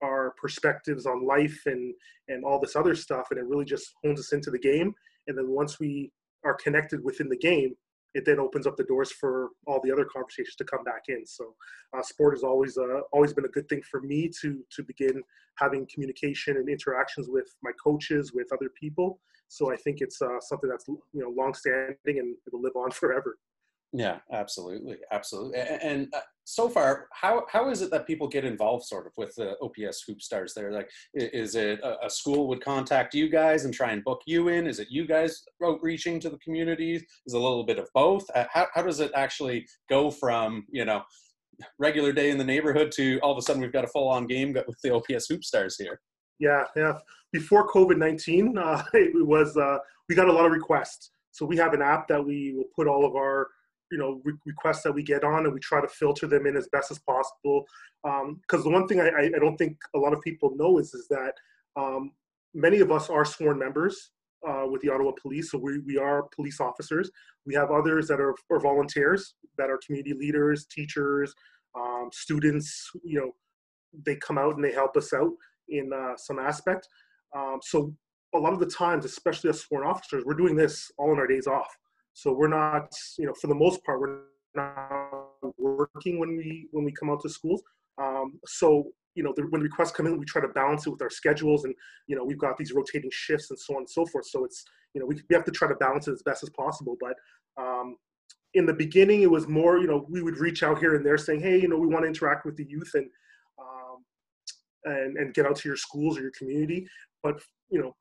our 0.04 0.36
perspectives 0.40 1.06
on 1.06 1.26
life 1.26 1.60
and 1.66 1.94
and 2.28 2.44
all 2.44 2.60
this 2.60 2.76
other 2.76 2.96
stuff 2.96 3.28
and 3.32 3.40
it 3.40 3.46
really 3.46 3.66
just 3.66 3.90
hones 4.04 4.20
us 4.20 4.34
into 4.34 4.52
the 4.52 4.60
game. 4.60 4.94
And 5.28 5.38
then 5.38 5.50
once 5.50 5.80
we 5.80 6.12
are 6.46 6.54
connected 6.54 7.04
within 7.04 7.30
the 7.30 7.38
game 7.38 7.76
it 8.14 8.26
then 8.26 8.40
opens 8.40 8.66
up 8.66 8.76
the 8.78 8.84
doors 8.86 9.12
for 9.12 9.50
all 9.68 9.80
the 9.84 9.92
other 9.92 10.06
conversations 10.06 10.56
to 10.56 10.64
come 10.64 10.84
back 10.84 11.04
in. 11.08 11.26
So 11.26 11.54
uh, 11.96 12.02
sport 12.02 12.34
has 12.34 12.44
always 12.44 12.78
uh, 12.78 13.02
always 13.12 13.34
been 13.34 13.46
a 13.46 13.50
good 13.50 13.70
thing 13.70 13.82
for 13.90 14.02
me 14.02 14.30
to 14.42 14.64
to 14.72 14.84
begin 14.84 15.22
having 15.60 15.88
communication 15.92 16.58
and 16.58 16.70
interactions 16.70 17.28
with 17.30 17.48
my 17.64 17.72
coaches 17.84 18.34
with 18.34 18.48
other 18.54 18.70
people. 18.80 19.20
So 19.50 19.72
i 19.72 19.78
think 19.78 20.02
it's 20.02 20.22
uh, 20.22 20.40
something 20.42 20.70
that's 20.70 20.88
you 20.88 21.22
know 21.22 21.30
long 21.30 21.54
standing 21.54 21.96
and 22.06 22.36
it'll 22.46 22.62
live 22.62 22.76
on 22.76 22.92
forever 22.92 23.38
yeah, 23.94 24.20
absolutely, 24.32 24.98
absolutely. 25.12 25.60
And 25.60 26.14
uh, 26.14 26.20
so 26.44 26.70
far, 26.70 27.08
how 27.14 27.46
how 27.50 27.70
is 27.70 27.82
it 27.82 27.90
that 27.92 28.06
people 28.06 28.28
get 28.28 28.44
involved, 28.44 28.86
sort 28.86 29.06
of, 29.08 29.14
with 29.18 29.34
the 29.36 29.56
OPS 29.62 30.04
Hoop 30.08 30.22
Stars? 30.22 30.54
There, 30.54 30.72
like, 30.72 30.90
is 31.14 31.56
it 31.56 31.80
a, 31.84 32.10
school 32.10 32.48
would 32.50 32.64
contact 32.64 33.14
you 33.14 33.30
guys 33.30 33.64
and 33.64 33.74
try 33.74 33.92
and 33.92 34.04
book 34.04 34.22
you 34.26 34.50
in? 34.50 34.68
Is 34.68 34.80
it 34.80 34.90
you 34.90 35.08
guys 35.08 35.42
outreaching 35.64 36.20
to 36.22 36.30
the 36.30 36.38
communities? 36.40 37.04
Is 37.26 37.34
a 37.34 37.40
little 37.40 37.66
bit 37.66 37.80
of 37.80 37.88
both? 37.94 38.26
Uh, 38.36 38.46
how 38.52 38.68
how 38.74 38.82
does 38.82 39.00
it 39.00 39.12
actually 39.16 39.66
go 39.90 40.12
from 40.12 40.66
you 40.70 40.84
know 40.84 41.02
regular 41.80 42.12
day 42.12 42.30
in 42.30 42.38
the 42.38 42.44
neighborhood 42.44 42.92
to 42.94 43.20
all 43.20 43.32
of 43.32 43.38
a 43.38 43.42
sudden 43.42 43.62
we've 43.62 43.74
got 43.74 43.86
a 43.86 43.90
full 43.90 44.10
on 44.10 44.28
game 44.28 44.54
with 44.54 44.78
the 44.84 44.94
OPS 44.94 45.28
Hoop 45.30 45.46
Stars 45.46 45.78
here? 45.78 46.02
Yeah, 46.40 46.66
yeah. 46.76 46.98
Before 47.32 47.70
COVID 47.70 47.98
nineteen, 47.98 48.58
uh, 48.58 48.84
it 48.94 49.26
was 49.26 49.56
uh, 49.56 49.78
we 50.10 50.16
got 50.16 50.28
a 50.28 50.34
lot 50.34 50.46
of 50.46 50.52
requests. 50.52 51.12
So 51.32 51.46
we 51.46 51.56
have 51.58 51.74
an 51.74 51.82
app 51.82 52.08
that 52.08 52.26
we 52.26 52.54
will 52.56 52.70
put 52.76 52.88
all 52.88 53.06
of 53.06 53.16
our 53.16 53.48
you 53.92 53.98
know 53.98 54.22
re- 54.24 54.34
requests 54.46 54.84
that 54.84 54.92
we 54.92 55.04
get 55.04 55.24
on 55.24 55.46
and 55.46 55.54
we 55.54 55.60
try 55.60 55.82
to 55.82 55.88
filter 55.88 56.28
them 56.28 56.46
in 56.46 56.58
as 56.58 56.68
best 56.72 56.92
as 56.92 57.00
possible 57.00 57.66
because 58.04 58.60
um, 58.60 58.64
the 58.64 58.70
one 58.70 58.88
thing 58.88 59.00
I, 59.00 59.10
I, 59.10 59.40
don't 59.40 59.58
think 59.58 59.78
a 59.96 60.00
lot 60.00 60.14
of 60.14 60.22
people 60.22 60.56
know 60.56 60.78
is 60.78 60.94
is 60.94 61.08
that 61.10 61.34
um, 61.76 62.12
many 62.54 62.80
of 62.80 62.92
us 62.92 63.10
are 63.10 63.26
sworn 63.26 63.60
members 63.60 64.12
uh, 64.48 64.66
with 64.70 64.82
the 64.82 64.90
Ottawa 64.90 65.12
Police, 65.22 65.52
so 65.52 65.58
we, 65.58 65.80
we 65.80 65.98
are 65.98 66.24
police 66.36 66.60
officers. 66.60 67.10
We 67.46 67.54
have 67.56 67.72
others 67.72 68.08
that 68.08 68.20
are, 68.20 68.36
are 68.52 68.60
volunteers, 68.60 69.36
that 69.58 69.70
are 69.70 69.80
community 69.86 70.14
leaders, 70.14 70.66
teachers, 70.66 71.34
um, 71.76 72.10
students. 72.12 72.90
You 73.04 73.20
know, 73.20 73.32
they 74.06 74.16
come 74.16 74.38
out 74.38 74.56
and 74.56 74.64
they 74.64 74.72
help 74.72 74.96
us 74.96 75.14
out 75.14 75.32
in 75.70 75.92
uh, 75.94 76.16
some 76.18 76.40
aspect. 76.40 76.88
Um, 77.36 77.60
so 77.62 77.94
a 78.36 78.40
lot 78.40 78.54
of 78.54 78.60
the 78.60 78.66
times, 78.66 79.06
especially 79.06 79.50
as 79.50 79.62
sworn 79.62 79.86
officers, 79.86 80.24
we're 80.26 80.34
doing 80.34 80.56
this 80.56 80.92
all 80.98 81.12
in 81.14 81.20
our 81.20 81.28
days 81.28 81.48
off. 81.48 81.76
So 82.18 82.34
we're 82.34 82.48
not, 82.48 82.90
you 83.20 83.28
know, 83.28 83.34
for 83.40 83.46
the 83.46 83.54
most 83.54 83.84
part, 83.84 84.02
we're 84.02 84.22
not 84.56 85.28
working 85.60 86.18
when 86.18 86.36
we 86.36 86.68
when 86.72 86.84
we 86.84 86.92
come 86.92 87.12
out 87.12 87.22
to 87.22 87.30
schools. 87.30 87.62
Um, 88.00 88.40
so 88.48 88.88
you 89.14 89.22
know, 89.22 89.34
the, 89.36 89.44
when 89.52 89.62
requests 89.62 89.92
come 89.92 90.08
in, 90.08 90.18
we 90.18 90.26
try 90.26 90.42
to 90.42 90.48
balance 90.48 90.88
it 90.88 90.90
with 90.90 91.02
our 91.04 91.12
schedules, 91.12 91.66
and 91.66 91.76
you 92.08 92.16
know, 92.16 92.24
we've 92.24 92.40
got 92.40 92.58
these 92.58 92.72
rotating 92.72 93.12
shifts 93.14 93.52
and 93.52 93.60
so 93.60 93.76
on 93.76 93.82
and 93.82 93.90
so 93.90 94.04
forth. 94.08 94.26
So 94.26 94.46
it's 94.46 94.66
you 94.96 95.00
know, 95.00 95.06
we 95.06 95.22
we 95.30 95.36
have 95.36 95.46
to 95.46 95.52
try 95.52 95.68
to 95.68 95.76
balance 95.76 96.08
it 96.08 96.14
as 96.14 96.24
best 96.24 96.42
as 96.42 96.50
possible. 96.50 96.98
But 97.00 97.14
um, 97.64 97.98
in 98.56 98.66
the 98.66 98.74
beginning, 98.74 99.22
it 99.22 99.30
was 99.30 99.48
more, 99.48 99.78
you 99.78 99.86
know, 99.86 100.08
we 100.10 100.24
would 100.24 100.40
reach 100.40 100.64
out 100.64 100.80
here 100.80 100.96
and 100.96 101.06
there 101.06 101.20
saying, 101.20 101.42
hey, 101.42 101.62
you 101.62 101.68
know, 101.68 101.78
we 101.78 101.86
want 101.86 102.02
to 102.02 102.08
interact 102.08 102.48
with 102.48 102.58
the 102.58 102.66
youth 102.66 102.90
and 102.96 103.12
um, 103.60 104.04
and 104.86 105.18
and 105.18 105.36
get 105.36 105.46
out 105.46 105.58
to 105.58 105.70
your 105.70 105.78
schools 105.78 106.18
or 106.18 106.22
your 106.22 106.32
community. 106.36 106.88
But 107.22 107.40
you 107.70 107.80
know, 107.80 107.96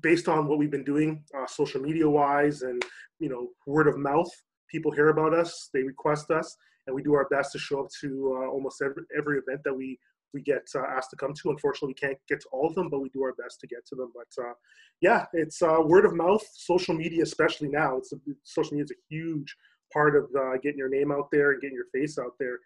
based 0.00 0.28
on 0.28 0.48
what 0.48 0.58
we've 0.58 0.70
been 0.70 0.84
doing 0.84 1.22
uh, 1.38 1.46
social 1.46 1.80
media 1.80 2.08
wise 2.08 2.62
and 2.62 2.82
you 3.18 3.28
know 3.28 3.48
word 3.66 3.86
of 3.86 3.96
mouth 3.98 4.30
people 4.70 4.90
hear 4.90 5.08
about 5.08 5.32
us 5.32 5.70
they 5.72 5.82
request 5.82 6.30
us 6.30 6.56
and 6.86 6.94
we 6.94 7.02
do 7.02 7.14
our 7.14 7.28
best 7.30 7.52
to 7.52 7.58
show 7.58 7.80
up 7.80 7.88
to 8.00 8.36
uh, 8.38 8.48
almost 8.48 8.82
every, 8.82 9.02
every 9.16 9.38
event 9.38 9.60
that 9.64 9.74
we 9.74 9.98
we 10.36 10.42
get 10.42 10.68
uh, 10.74 10.84
asked 10.96 11.10
to 11.10 11.16
come 11.16 11.32
to. 11.32 11.50
Unfortunately, 11.50 11.94
we 11.98 12.08
can't 12.08 12.18
get 12.28 12.40
to 12.40 12.48
all 12.52 12.66
of 12.66 12.74
them, 12.74 12.90
but 12.90 13.00
we 13.00 13.08
do 13.08 13.22
our 13.22 13.32
best 13.42 13.58
to 13.60 13.66
get 13.66 13.86
to 13.86 13.94
them. 13.94 14.12
But 14.14 14.44
uh, 14.44 14.52
yeah, 15.00 15.24
it's 15.32 15.62
uh, 15.62 15.78
word 15.82 16.04
of 16.04 16.14
mouth, 16.14 16.44
social 16.52 16.94
media, 16.94 17.22
especially 17.22 17.68
now. 17.68 17.96
It's 17.96 18.12
a, 18.12 18.16
social 18.42 18.72
media 18.72 18.84
is 18.84 18.90
a 18.90 19.02
huge 19.08 19.56
part 19.92 20.14
of 20.14 20.24
uh, 20.38 20.58
getting 20.62 20.78
your 20.78 20.90
name 20.90 21.10
out 21.10 21.28
there 21.32 21.52
and 21.52 21.60
getting 21.60 21.76
your 21.76 21.90
face 21.92 22.18
out 22.18 22.32
there. 22.38 22.58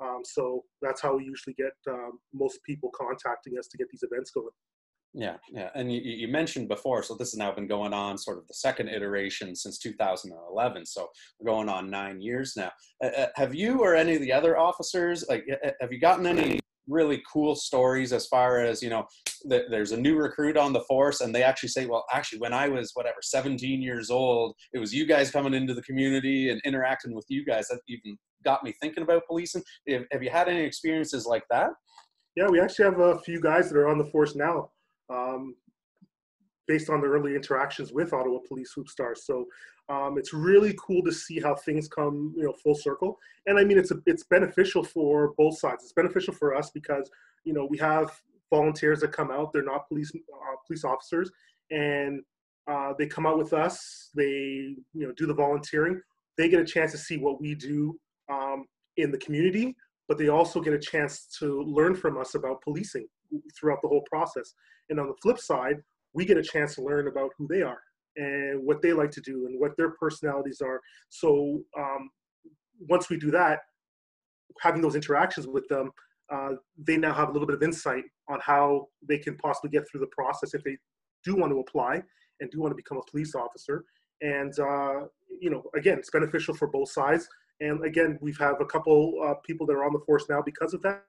Um, 0.00 0.20
so 0.24 0.64
that's 0.80 1.02
how 1.02 1.16
we 1.16 1.24
usually 1.24 1.54
get 1.54 1.72
um, 1.88 2.18
most 2.32 2.60
people 2.64 2.90
contacting 2.96 3.58
us 3.58 3.66
to 3.68 3.76
get 3.76 3.88
these 3.90 4.04
events 4.04 4.30
going. 4.30 4.48
Yeah, 5.14 5.36
yeah, 5.50 5.70
and 5.74 5.90
you, 5.90 6.00
you, 6.02 6.28
mentioned 6.28 6.68
before, 6.68 7.02
so 7.02 7.14
this 7.14 7.32
has 7.32 7.38
now 7.38 7.50
been 7.50 7.66
going 7.66 7.94
on 7.94 8.18
sort 8.18 8.36
of 8.36 8.46
the 8.46 8.54
second 8.54 8.88
iteration 8.88 9.56
since 9.56 9.78
2011. 9.78 10.84
So 10.84 11.08
we're 11.40 11.50
going 11.50 11.68
on 11.70 11.90
nine 11.90 12.20
years 12.20 12.52
now. 12.56 12.70
Uh, 13.02 13.08
uh 13.08 13.26
have 13.34 13.54
you 13.54 13.80
or 13.80 13.94
any 13.94 14.16
of 14.16 14.20
the 14.20 14.32
other 14.32 14.58
officers 14.58 15.24
like 15.28 15.46
have 15.80 15.92
you 15.92 15.98
gotten 15.98 16.26
any 16.26 16.60
really 16.88 17.22
cool 17.30 17.54
stories 17.54 18.12
as 18.12 18.26
far 18.26 18.60
as 18.60 18.82
you 18.82 18.88
know 18.88 19.06
that 19.44 19.64
there's 19.70 19.92
a 19.92 19.96
new 19.96 20.16
recruit 20.16 20.56
on 20.56 20.72
the 20.72 20.80
force 20.82 21.20
and 21.20 21.34
they 21.34 21.42
actually 21.42 21.68
say 21.68 21.86
well 21.86 22.04
actually 22.12 22.38
when 22.38 22.54
i 22.54 22.66
was 22.66 22.90
whatever 22.94 23.18
17 23.20 23.82
years 23.82 24.10
old 24.10 24.54
it 24.72 24.78
was 24.78 24.92
you 24.92 25.06
guys 25.06 25.30
coming 25.30 25.54
into 25.54 25.74
the 25.74 25.82
community 25.82 26.50
and 26.50 26.60
interacting 26.64 27.14
with 27.14 27.26
you 27.28 27.44
guys 27.44 27.68
that 27.68 27.80
even 27.88 28.16
got 28.44 28.64
me 28.64 28.72
thinking 28.80 29.02
about 29.02 29.26
policing 29.26 29.62
have 29.86 30.22
you 30.22 30.30
had 30.30 30.48
any 30.48 30.62
experiences 30.62 31.26
like 31.26 31.44
that 31.50 31.70
yeah 32.36 32.48
we 32.48 32.58
actually 32.58 32.86
have 32.86 33.00
a 33.00 33.18
few 33.20 33.40
guys 33.40 33.68
that 33.68 33.78
are 33.78 33.88
on 33.88 33.98
the 33.98 34.06
force 34.06 34.34
now 34.34 34.70
um, 35.10 35.54
based 36.66 36.90
on 36.90 37.00
the 37.00 37.06
early 37.06 37.34
interactions 37.34 37.92
with 37.92 38.12
Ottawa 38.12 38.38
Police 38.46 38.72
Hoop 38.74 38.88
Stars. 38.88 39.24
So 39.24 39.46
um, 39.88 40.18
it's 40.18 40.34
really 40.34 40.76
cool 40.78 41.02
to 41.02 41.12
see 41.12 41.40
how 41.40 41.54
things 41.54 41.88
come, 41.88 42.34
you 42.36 42.44
know, 42.44 42.52
full 42.52 42.74
circle. 42.74 43.18
And 43.46 43.58
I 43.58 43.64
mean, 43.64 43.78
it's 43.78 43.90
a, 43.90 43.96
it's 44.04 44.24
beneficial 44.24 44.84
for 44.84 45.32
both 45.38 45.58
sides. 45.58 45.84
It's 45.84 45.94
beneficial 45.94 46.34
for 46.34 46.54
us 46.54 46.70
because 46.70 47.10
you 47.44 47.54
know 47.54 47.66
we 47.68 47.78
have 47.78 48.10
volunteers 48.50 49.00
that 49.00 49.12
come 49.12 49.30
out. 49.30 49.52
They're 49.52 49.62
not 49.62 49.88
police 49.88 50.12
uh, 50.14 50.56
police 50.66 50.84
officers, 50.84 51.30
and 51.70 52.20
uh, 52.70 52.92
they 52.98 53.06
come 53.06 53.26
out 53.26 53.38
with 53.38 53.54
us. 53.54 54.10
They 54.14 54.76
you 54.92 55.06
know 55.06 55.12
do 55.16 55.26
the 55.26 55.34
volunteering. 55.34 56.00
They 56.36 56.48
get 56.48 56.60
a 56.60 56.64
chance 56.64 56.92
to 56.92 56.98
see 56.98 57.16
what 57.16 57.40
we 57.40 57.54
do 57.54 57.98
um, 58.30 58.66
in 58.98 59.10
the 59.10 59.18
community, 59.18 59.74
but 60.08 60.18
they 60.18 60.28
also 60.28 60.60
get 60.60 60.72
a 60.72 60.78
chance 60.78 61.26
to 61.38 61.62
learn 61.62 61.94
from 61.94 62.18
us 62.18 62.34
about 62.34 62.62
policing 62.62 63.06
throughout 63.58 63.78
the 63.82 63.88
whole 63.88 64.04
process. 64.10 64.54
And 64.88 64.98
on 64.98 65.06
the 65.06 65.14
flip 65.22 65.38
side, 65.38 65.76
we 66.14 66.24
get 66.24 66.38
a 66.38 66.42
chance 66.42 66.74
to 66.76 66.82
learn 66.82 67.08
about 67.08 67.30
who 67.36 67.46
they 67.46 67.62
are 67.62 67.78
and 68.16 68.64
what 68.64 68.80
they 68.82 68.92
like 68.92 69.10
to 69.12 69.20
do 69.20 69.46
and 69.46 69.60
what 69.60 69.76
their 69.76 69.90
personalities 69.90 70.60
are. 70.62 70.80
So 71.10 71.60
um, 71.78 72.10
once 72.88 73.10
we 73.10 73.18
do 73.18 73.30
that, 73.32 73.60
having 74.62 74.80
those 74.80 74.96
interactions 74.96 75.46
with 75.46 75.68
them, 75.68 75.90
uh, 76.32 76.50
they 76.86 76.96
now 76.96 77.12
have 77.12 77.28
a 77.28 77.32
little 77.32 77.46
bit 77.46 77.56
of 77.56 77.62
insight 77.62 78.04
on 78.28 78.40
how 78.40 78.86
they 79.06 79.18
can 79.18 79.36
possibly 79.36 79.70
get 79.70 79.84
through 79.88 80.00
the 80.00 80.08
process 80.08 80.54
if 80.54 80.64
they 80.64 80.76
do 81.24 81.36
want 81.36 81.52
to 81.52 81.60
apply 81.60 82.02
and 82.40 82.50
do 82.50 82.60
want 82.60 82.70
to 82.70 82.76
become 82.76 82.98
a 82.98 83.10
police 83.10 83.34
officer. 83.34 83.84
And 84.20 84.58
uh, 84.58 85.06
you 85.40 85.50
know, 85.50 85.62
again, 85.76 85.98
it's 85.98 86.10
beneficial 86.10 86.54
for 86.54 86.68
both 86.68 86.90
sides. 86.90 87.28
And 87.60 87.84
again, 87.84 88.18
we've 88.20 88.38
had 88.38 88.54
a 88.60 88.64
couple 88.64 89.20
uh, 89.24 89.34
people 89.44 89.66
that 89.66 89.74
are 89.74 89.84
on 89.84 89.92
the 89.92 90.00
force 90.06 90.26
now 90.28 90.42
because 90.42 90.74
of 90.74 90.82
that. 90.82 91.02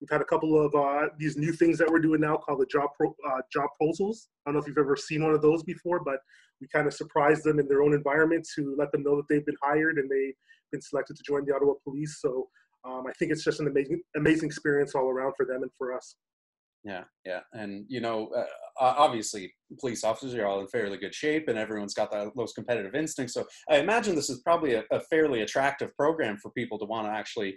We've 0.00 0.10
had 0.10 0.22
a 0.22 0.24
couple 0.24 0.58
of 0.58 0.74
uh, 0.74 1.08
these 1.18 1.36
new 1.36 1.52
things 1.52 1.76
that 1.78 1.90
we're 1.90 1.98
doing 1.98 2.22
now 2.22 2.36
called 2.36 2.60
the 2.60 2.66
job 2.66 2.88
pro, 2.96 3.14
uh, 3.28 3.40
job 3.52 3.68
proposals. 3.78 4.28
I 4.46 4.48
don't 4.48 4.54
know 4.54 4.60
if 4.60 4.66
you've 4.66 4.78
ever 4.78 4.96
seen 4.96 5.22
one 5.22 5.34
of 5.34 5.42
those 5.42 5.62
before, 5.62 6.02
but 6.02 6.20
we 6.60 6.68
kind 6.68 6.86
of 6.86 6.94
surprise 6.94 7.42
them 7.42 7.58
in 7.58 7.68
their 7.68 7.82
own 7.82 7.92
environment 7.92 8.48
to 8.56 8.74
let 8.78 8.92
them 8.92 9.02
know 9.02 9.16
that 9.16 9.28
they've 9.28 9.44
been 9.44 9.56
hired 9.62 9.98
and 9.98 10.10
they've 10.10 10.34
been 10.72 10.80
selected 10.80 11.16
to 11.16 11.22
join 11.22 11.44
the 11.44 11.54
Ottawa 11.54 11.74
Police. 11.84 12.18
So 12.20 12.48
um, 12.84 13.04
I 13.06 13.12
think 13.18 13.30
it's 13.30 13.44
just 13.44 13.60
an 13.60 13.66
amazing, 13.66 14.00
amazing 14.16 14.46
experience 14.46 14.94
all 14.94 15.08
around 15.08 15.34
for 15.36 15.44
them 15.44 15.62
and 15.62 15.70
for 15.76 15.94
us. 15.94 16.16
Yeah, 16.82 17.04
yeah, 17.26 17.40
and 17.52 17.84
you 17.88 18.00
know, 18.00 18.30
uh, 18.34 18.44
obviously, 18.78 19.52
police 19.78 20.02
officers 20.02 20.34
are 20.34 20.46
all 20.46 20.60
in 20.60 20.68
fairly 20.68 20.96
good 20.96 21.14
shape, 21.14 21.48
and 21.48 21.58
everyone's 21.58 21.92
got 21.92 22.10
that, 22.12 22.28
those 22.36 22.54
competitive 22.54 22.94
instincts. 22.94 23.34
So 23.34 23.44
I 23.68 23.76
imagine 23.76 24.14
this 24.14 24.30
is 24.30 24.40
probably 24.40 24.74
a, 24.74 24.84
a 24.90 25.00
fairly 25.00 25.42
attractive 25.42 25.94
program 25.94 26.38
for 26.38 26.50
people 26.52 26.78
to 26.78 26.86
want 26.86 27.06
to 27.06 27.12
actually 27.12 27.56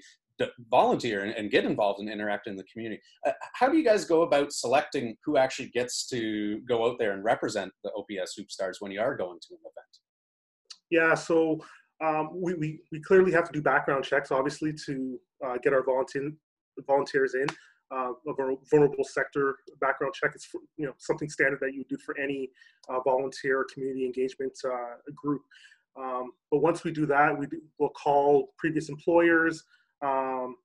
volunteer 0.70 1.24
and, 1.24 1.34
and, 1.36 1.52
get 1.52 1.64
involved 1.64 2.00
and 2.00 2.10
interact 2.10 2.48
in 2.48 2.56
the 2.56 2.64
community. 2.64 3.02
Uh, 3.26 3.32
how 3.54 3.70
do 3.70 3.78
you 3.78 3.84
guys 3.84 4.06
go 4.06 4.24
about 4.24 4.52
selecting 4.52 5.16
who 5.24 5.38
actually 5.38 5.70
gets 5.70 6.08
to 6.08 6.60
go 6.68 6.86
out 6.86 6.98
there 7.00 7.14
and 7.14 7.24
represent 7.24 7.72
the 7.84 7.92
OPS 7.92 8.36
Hoop 8.36 8.52
Stars 8.52 8.78
when 8.80 8.92
you 8.92 9.00
are 9.00 9.16
going 9.16 9.40
to 9.40 9.54
an 9.54 9.60
event? 9.60 9.98
Yeah, 10.90 11.14
so 11.14 11.60
um, 12.04 12.30
we, 12.34 12.54
we, 12.56 12.80
we 12.92 13.00
clearly 13.02 13.32
have 13.32 13.46
to 13.46 13.54
do 13.54 13.62
background 13.62 14.04
checks, 14.04 14.32
obviously, 14.32 14.74
to 14.86 15.20
uh, 15.46 15.58
get 15.64 15.74
our 15.74 15.84
volunteer, 15.84 16.32
volunteers 16.88 17.36
in. 17.36 17.48
Uh, 17.94 18.12
a 18.28 18.56
vulnerable 18.72 19.04
sector 19.04 19.58
background 19.80 20.14
check. 20.14 20.32
Is 20.36 20.48
you 20.78 20.86
know 20.86 20.94
something 20.98 21.30
standard 21.30 21.60
that 21.62 21.74
you 21.74 21.84
do 21.90 21.98
for 21.98 22.18
any 22.18 22.50
uh, 22.90 23.00
volunteer 23.02 23.66
community 23.72 24.06
engagement 24.06 24.58
uh, 24.66 24.96
group. 25.14 25.42
Um, 25.96 26.32
but 26.50 26.60
once 26.60 26.84
we 26.84 26.92
do 26.92 27.06
that, 27.06 27.38
we 27.38 27.46
do, 27.46 27.62
we'll 27.78 27.90
call 27.90 28.54
previous 28.58 28.90
employers, 28.90 29.64
um, 30.02 30.56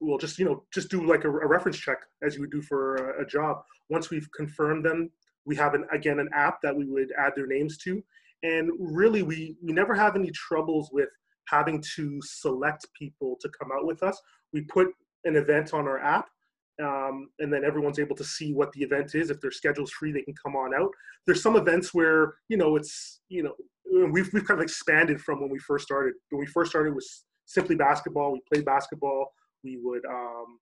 we'll 0.00 0.18
just 0.18 0.38
you 0.38 0.44
know 0.44 0.64
just 0.74 0.90
do 0.90 1.06
like 1.06 1.24
a, 1.24 1.28
a 1.28 1.46
reference 1.46 1.78
check 1.78 1.98
as 2.22 2.34
you 2.34 2.40
would 2.40 2.50
do 2.50 2.62
for 2.62 2.96
a, 2.96 3.22
a, 3.22 3.26
job. 3.26 3.62
Once 3.88 4.10
we've 4.10 4.28
confirmed 4.36 4.84
them 4.84 5.10
we 5.44 5.56
have 5.56 5.74
an 5.74 5.84
again 5.92 6.18
an 6.18 6.28
app 6.34 6.60
that 6.62 6.74
we 6.74 6.84
would 6.84 7.12
add 7.18 7.32
their 7.34 7.46
names 7.46 7.78
to. 7.78 8.02
And 8.42 8.70
really 8.78 9.22
we 9.22 9.56
we 9.62 9.72
never 9.72 9.94
have 9.94 10.16
any 10.16 10.30
troubles 10.30 10.90
with 10.92 11.08
having 11.48 11.82
to 11.96 12.20
select 12.22 12.86
people 12.98 13.36
to 13.40 13.48
come 13.58 13.70
out 13.72 13.86
with 13.86 14.02
us. 14.02 14.20
We 14.52 14.62
put 14.62 14.88
an 15.24 15.36
event 15.36 15.74
on 15.74 15.86
our 15.86 16.00
app 16.00 16.28
um, 16.82 17.28
and 17.38 17.52
then 17.52 17.64
everyone's 17.64 17.98
able 17.98 18.16
to 18.16 18.24
see 18.24 18.52
what 18.52 18.72
the 18.72 18.82
event 18.82 19.14
is 19.14 19.30
if 19.30 19.40
their 19.40 19.50
schedule's 19.50 19.90
free 19.90 20.12
they 20.12 20.22
can 20.22 20.34
come 20.42 20.56
on 20.56 20.74
out 20.74 20.90
there's 21.26 21.42
some 21.42 21.56
events 21.56 21.94
where 21.94 22.34
you 22.48 22.56
know 22.56 22.76
it's 22.76 23.20
you 23.28 23.42
know 23.42 23.54
we've, 24.10 24.32
we've 24.32 24.46
kind 24.46 24.60
of 24.60 24.64
expanded 24.64 25.20
from 25.20 25.40
when 25.40 25.50
we 25.50 25.58
first 25.58 25.84
started 25.84 26.14
when 26.30 26.40
we 26.40 26.46
first 26.46 26.70
started 26.70 26.94
was 26.94 27.24
simply 27.46 27.76
basketball. 27.76 28.32
We 28.32 28.40
played 28.52 28.64
basketball. 28.64 29.32
We 29.62 29.78
would, 29.82 30.04
um, 30.06 30.58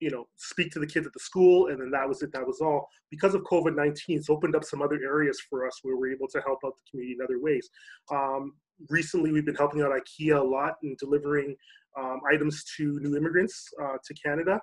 you 0.00 0.10
know, 0.10 0.26
speak 0.36 0.70
to 0.72 0.78
the 0.78 0.86
kids 0.86 1.06
at 1.06 1.12
the 1.12 1.20
school, 1.20 1.68
and 1.68 1.80
then 1.80 1.90
that 1.90 2.08
was 2.08 2.22
it. 2.22 2.32
That 2.32 2.46
was 2.46 2.60
all. 2.60 2.88
Because 3.10 3.34
of 3.34 3.42
COVID 3.42 3.76
nineteen, 3.76 4.18
it's 4.18 4.30
opened 4.30 4.56
up 4.56 4.64
some 4.64 4.82
other 4.82 4.98
areas 5.04 5.40
for 5.48 5.66
us 5.66 5.80
where 5.82 5.96
we're 5.96 6.12
able 6.12 6.28
to 6.28 6.40
help 6.40 6.60
out 6.64 6.72
the 6.76 6.90
community 6.90 7.16
in 7.18 7.24
other 7.24 7.40
ways. 7.40 7.68
Um, 8.10 8.54
recently, 8.88 9.32
we've 9.32 9.44
been 9.44 9.54
helping 9.54 9.82
out 9.82 9.90
IKEA 9.90 10.40
a 10.40 10.42
lot 10.42 10.74
and 10.82 10.96
delivering 10.96 11.54
um, 11.98 12.20
items 12.32 12.64
to 12.76 12.98
new 13.00 13.16
immigrants 13.16 13.68
uh, 13.82 13.96
to 14.04 14.14
Canada. 14.14 14.60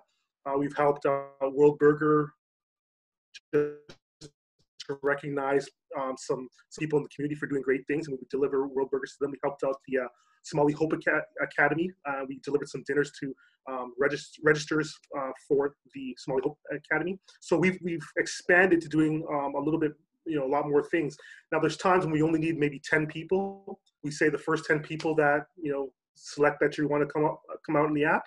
Uh, 0.48 0.58
we've 0.58 0.75
helped 0.75 1.06
uh, 1.06 1.24
World 1.51 1.77
Burger 1.77 2.32
to 3.54 3.75
recognize 5.01 5.68
um, 6.00 6.16
some, 6.18 6.48
some, 6.70 6.82
people 6.82 6.98
in 6.98 7.04
the 7.04 7.10
community 7.10 7.36
for 7.38 7.48
doing 7.48 7.62
great 7.62 7.86
things, 7.88 8.08
and 8.08 8.18
we 8.20 8.25
deliver 8.30 8.68
World 8.68 8.89
Burgers 8.89 9.12
to 9.13 9.25
them. 9.25 9.32
We 9.32 9.39
helped 9.44 9.63
out 9.63 9.75
the 9.88 10.00
uh, 10.00 10.08
Somali 10.44 10.74
Hope 10.74 10.94
Academy. 11.42 11.92
Uh, 12.08 12.22
we 12.27 12.39
delivered 12.44 12.70
some 12.70 12.84
dinners 12.88 13.12
to 13.20 13.34
um, 13.70 13.94
regist- 14.01 14.39
registers 14.44 14.98
uh, 15.18 15.32
for 15.48 15.75
the 15.94 16.16
Somali 16.18 16.42
Hope 16.44 16.58
Academy. 16.72 17.20
So 17.42 17.58
we've, 17.58 17.77
we've 17.84 18.06
expanded 18.18 18.80
to 18.82 18.88
doing 18.88 19.25
um, 19.30 19.56
a 19.56 19.60
little 19.60 19.80
bit, 19.80 19.92
you 20.25 20.39
know, 20.39 20.46
a 20.46 20.51
lot 20.51 20.70
more 20.70 20.84
things. 20.84 21.18
Now 21.51 21.60
there's 21.60 21.77
times 21.77 22.06
when 22.06 22.13
we 22.13 22.22
only 22.22 22.39
need 22.39 22.58
maybe 22.58 22.82
10 22.89 23.08
people. 23.08 23.80
We 24.04 24.12
say 24.12 24.30
the 24.30 24.38
first 24.38 24.66
10 24.66 24.80
people 24.80 25.16
that, 25.16 25.48
you 25.62 25.72
know, 25.72 25.92
select 26.16 26.60
that 26.62 26.77
you 26.77 26.88
want 26.88 27.01
to 27.06 27.12
come 27.12 27.25
out, 27.25 27.39
come 27.66 27.75
out 27.75 27.88
in 27.88 27.94
the 27.94 28.06
app. 28.06 28.24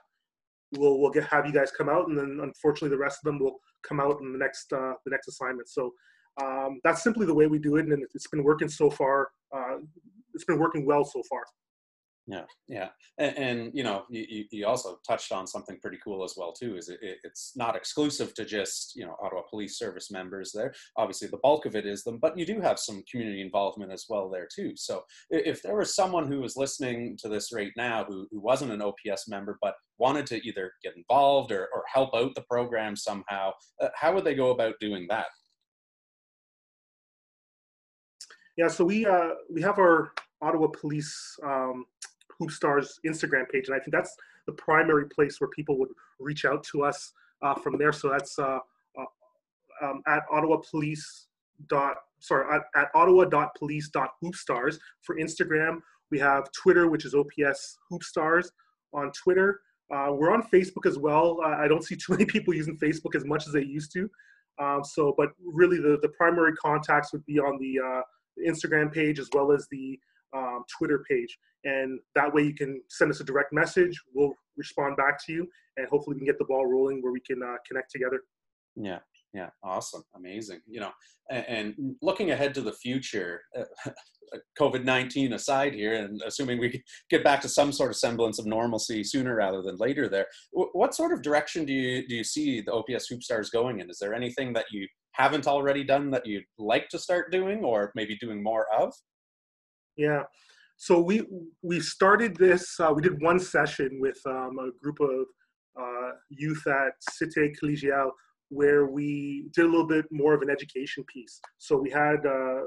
We'll, 0.76 0.98
we'll 1.00 1.10
get, 1.10 1.24
have 1.24 1.46
you 1.46 1.52
guys 1.52 1.72
come 1.76 1.88
out 1.88 2.08
and 2.08 2.16
then 2.16 2.40
unfortunately 2.42 2.90
the 2.90 3.02
rest 3.02 3.18
of 3.20 3.24
them 3.24 3.38
will 3.40 3.56
come 3.82 4.00
out 4.00 4.20
in 4.20 4.32
the 4.32 4.38
next, 4.38 4.72
uh, 4.72 4.94
the 5.04 5.10
next 5.10 5.28
assignment. 5.28 5.68
So 5.68 5.92
um, 6.40 6.80
that's 6.84 7.02
simply 7.02 7.26
the 7.26 7.34
way 7.34 7.46
we 7.46 7.58
do 7.58 7.76
it. 7.76 7.86
And 7.86 8.04
it's 8.14 8.28
been 8.28 8.44
working 8.44 8.68
so 8.68 8.90
far. 8.90 9.30
Uh, 9.54 9.78
it's 10.34 10.44
been 10.44 10.58
working 10.58 10.86
well 10.86 11.04
so 11.04 11.22
far. 11.28 11.42
Yeah, 12.30 12.44
yeah, 12.68 12.88
and, 13.18 13.36
and 13.36 13.70
you 13.74 13.82
know, 13.82 14.04
you, 14.08 14.44
you, 14.52 14.64
also 14.64 14.98
touched 15.04 15.32
on 15.32 15.48
something 15.48 15.80
pretty 15.80 15.98
cool 16.04 16.22
as 16.22 16.34
well 16.36 16.52
too. 16.52 16.76
Is 16.76 16.88
it, 16.88 17.00
it's 17.02 17.54
not 17.56 17.74
exclusive 17.74 18.34
to 18.34 18.44
just 18.44 18.94
you 18.94 19.04
know 19.04 19.16
Ottawa 19.20 19.42
Police 19.50 19.76
Service 19.76 20.12
members 20.12 20.52
there. 20.52 20.72
Obviously, 20.96 21.26
the 21.26 21.38
bulk 21.38 21.66
of 21.66 21.74
it 21.74 21.86
is 21.86 22.04
them, 22.04 22.18
but 22.22 22.38
you 22.38 22.46
do 22.46 22.60
have 22.60 22.78
some 22.78 23.02
community 23.10 23.40
involvement 23.40 23.90
as 23.90 24.04
well 24.08 24.30
there 24.30 24.46
too. 24.54 24.74
So, 24.76 25.02
if 25.30 25.60
there 25.60 25.74
was 25.74 25.96
someone 25.96 26.28
who 26.28 26.40
was 26.40 26.56
listening 26.56 27.16
to 27.20 27.28
this 27.28 27.52
right 27.52 27.72
now 27.76 28.04
who, 28.04 28.28
who 28.30 28.38
wasn't 28.38 28.70
an 28.70 28.80
OPS 28.80 29.26
member 29.26 29.58
but 29.60 29.74
wanted 29.98 30.26
to 30.26 30.46
either 30.46 30.70
get 30.84 30.96
involved 30.96 31.50
or, 31.50 31.68
or 31.74 31.82
help 31.92 32.14
out 32.14 32.36
the 32.36 32.42
program 32.42 32.94
somehow, 32.94 33.50
uh, 33.82 33.88
how 33.96 34.14
would 34.14 34.24
they 34.24 34.36
go 34.36 34.50
about 34.50 34.74
doing 34.78 35.08
that? 35.10 35.26
Yeah, 38.56 38.68
so 38.68 38.84
we 38.84 39.04
uh, 39.04 39.30
we 39.52 39.62
have 39.62 39.80
our 39.80 40.12
Ottawa 40.42 40.68
Police 40.68 41.38
um, 41.44 41.84
Hoop 42.40 42.50
Stars 42.50 42.98
Instagram 43.06 43.48
page, 43.48 43.68
and 43.68 43.76
I 43.76 43.78
think 43.78 43.92
that's 43.92 44.16
the 44.46 44.52
primary 44.52 45.08
place 45.08 45.40
where 45.40 45.50
people 45.50 45.78
would 45.78 45.90
reach 46.18 46.44
out 46.44 46.64
to 46.72 46.82
us 46.82 47.12
uh, 47.42 47.54
from 47.54 47.78
there. 47.78 47.92
So 47.92 48.08
that's 48.08 48.38
uh, 48.38 48.58
uh, 48.98 49.86
um, 49.86 50.02
at 50.08 50.22
Ottawa 50.32 50.56
Police 50.68 51.26
dot 51.68 51.96
sorry 52.20 52.46
at, 52.54 52.62
at 52.74 52.88
Ottawa 52.94 53.24
dot 53.24 53.54
police 53.54 53.90
dot 53.90 54.14
hoop 54.20 54.34
stars 54.34 54.78
for 55.02 55.16
Instagram. 55.16 55.80
We 56.10 56.18
have 56.18 56.50
Twitter, 56.52 56.88
which 56.88 57.04
is 57.04 57.14
OPS 57.14 57.78
Hoop 57.88 58.02
Stars 58.02 58.50
on 58.92 59.12
Twitter. 59.12 59.60
Uh, 59.94 60.12
we're 60.12 60.32
on 60.32 60.42
Facebook 60.42 60.86
as 60.86 60.98
well. 60.98 61.40
I 61.44 61.68
don't 61.68 61.84
see 61.84 61.96
too 61.96 62.12
many 62.12 62.24
people 62.24 62.54
using 62.54 62.76
Facebook 62.78 63.14
as 63.14 63.24
much 63.24 63.46
as 63.46 63.52
they 63.52 63.64
used 63.64 63.92
to. 63.92 64.10
Um, 64.60 64.84
so, 64.84 65.14
but 65.16 65.30
really, 65.44 65.78
the, 65.78 65.98
the 66.02 66.08
primary 66.08 66.52
contacts 66.54 67.12
would 67.12 67.24
be 67.26 67.38
on 67.38 67.58
the 67.58 67.80
uh, 67.80 68.02
Instagram 68.48 68.92
page 68.92 69.18
as 69.18 69.28
well 69.32 69.52
as 69.52 69.66
the 69.70 69.98
um, 70.36 70.64
Twitter 70.78 71.04
page. 71.08 71.36
And 71.64 71.98
that 72.14 72.32
way, 72.32 72.42
you 72.42 72.54
can 72.54 72.80
send 72.88 73.10
us 73.10 73.20
a 73.20 73.24
direct 73.24 73.52
message. 73.52 73.98
We'll 74.14 74.34
respond 74.56 74.96
back 74.96 75.24
to 75.26 75.32
you, 75.32 75.48
and 75.76 75.86
hopefully, 75.88 76.14
we 76.14 76.20
can 76.20 76.26
get 76.26 76.38
the 76.38 76.46
ball 76.46 76.66
rolling 76.66 77.02
where 77.02 77.12
we 77.12 77.20
can 77.20 77.42
uh, 77.42 77.56
connect 77.68 77.90
together. 77.90 78.22
Yeah, 78.76 79.00
yeah, 79.34 79.50
awesome, 79.62 80.02
amazing. 80.16 80.60
You 80.66 80.80
know, 80.80 80.90
and, 81.30 81.46
and 81.48 81.96
looking 82.00 82.30
ahead 82.30 82.54
to 82.54 82.62
the 82.62 82.72
future, 82.72 83.42
uh, 83.58 83.64
COVID 84.60 84.84
nineteen 84.84 85.34
aside 85.34 85.74
here, 85.74 85.94
and 85.94 86.22
assuming 86.24 86.58
we 86.58 86.82
get 87.10 87.24
back 87.24 87.42
to 87.42 87.48
some 87.48 87.72
sort 87.72 87.90
of 87.90 87.96
semblance 87.96 88.38
of 88.38 88.46
normalcy 88.46 89.04
sooner 89.04 89.34
rather 89.34 89.60
than 89.60 89.76
later, 89.76 90.08
there, 90.08 90.26
what 90.52 90.94
sort 90.94 91.12
of 91.12 91.22
direction 91.22 91.66
do 91.66 91.74
you 91.74 92.06
do 92.08 92.14
you 92.14 92.24
see 92.24 92.62
the 92.62 92.72
OPS 92.72 93.08
Hoop 93.08 93.22
Stars 93.22 93.50
going 93.50 93.80
in? 93.80 93.90
Is 93.90 93.98
there 93.98 94.14
anything 94.14 94.54
that 94.54 94.66
you 94.70 94.86
haven't 95.12 95.46
already 95.46 95.84
done 95.84 96.10
that 96.12 96.24
you'd 96.24 96.44
like 96.58 96.88
to 96.88 96.98
start 96.98 97.30
doing, 97.30 97.64
or 97.64 97.92
maybe 97.94 98.16
doing 98.18 98.42
more 98.42 98.66
of? 98.76 98.94
Yeah. 100.00 100.22
So 100.78 100.98
we 100.98 101.26
we 101.60 101.78
started 101.78 102.34
this. 102.36 102.80
Uh, 102.80 102.90
we 102.96 103.02
did 103.02 103.20
one 103.20 103.38
session 103.38 103.98
with 104.00 104.18
um, 104.24 104.56
a 104.58 104.70
group 104.82 104.98
of 104.98 105.26
uh, 105.78 106.12
youth 106.30 106.66
at 106.66 106.94
Cité 107.12 107.52
Collegiale 107.54 108.12
where 108.48 108.86
we 108.86 109.48
did 109.54 109.66
a 109.66 109.68
little 109.68 109.86
bit 109.86 110.06
more 110.10 110.32
of 110.32 110.40
an 110.40 110.48
education 110.48 111.04
piece. 111.04 111.38
So 111.58 111.76
we 111.76 111.90
had 111.90 112.24
uh, 112.24 112.62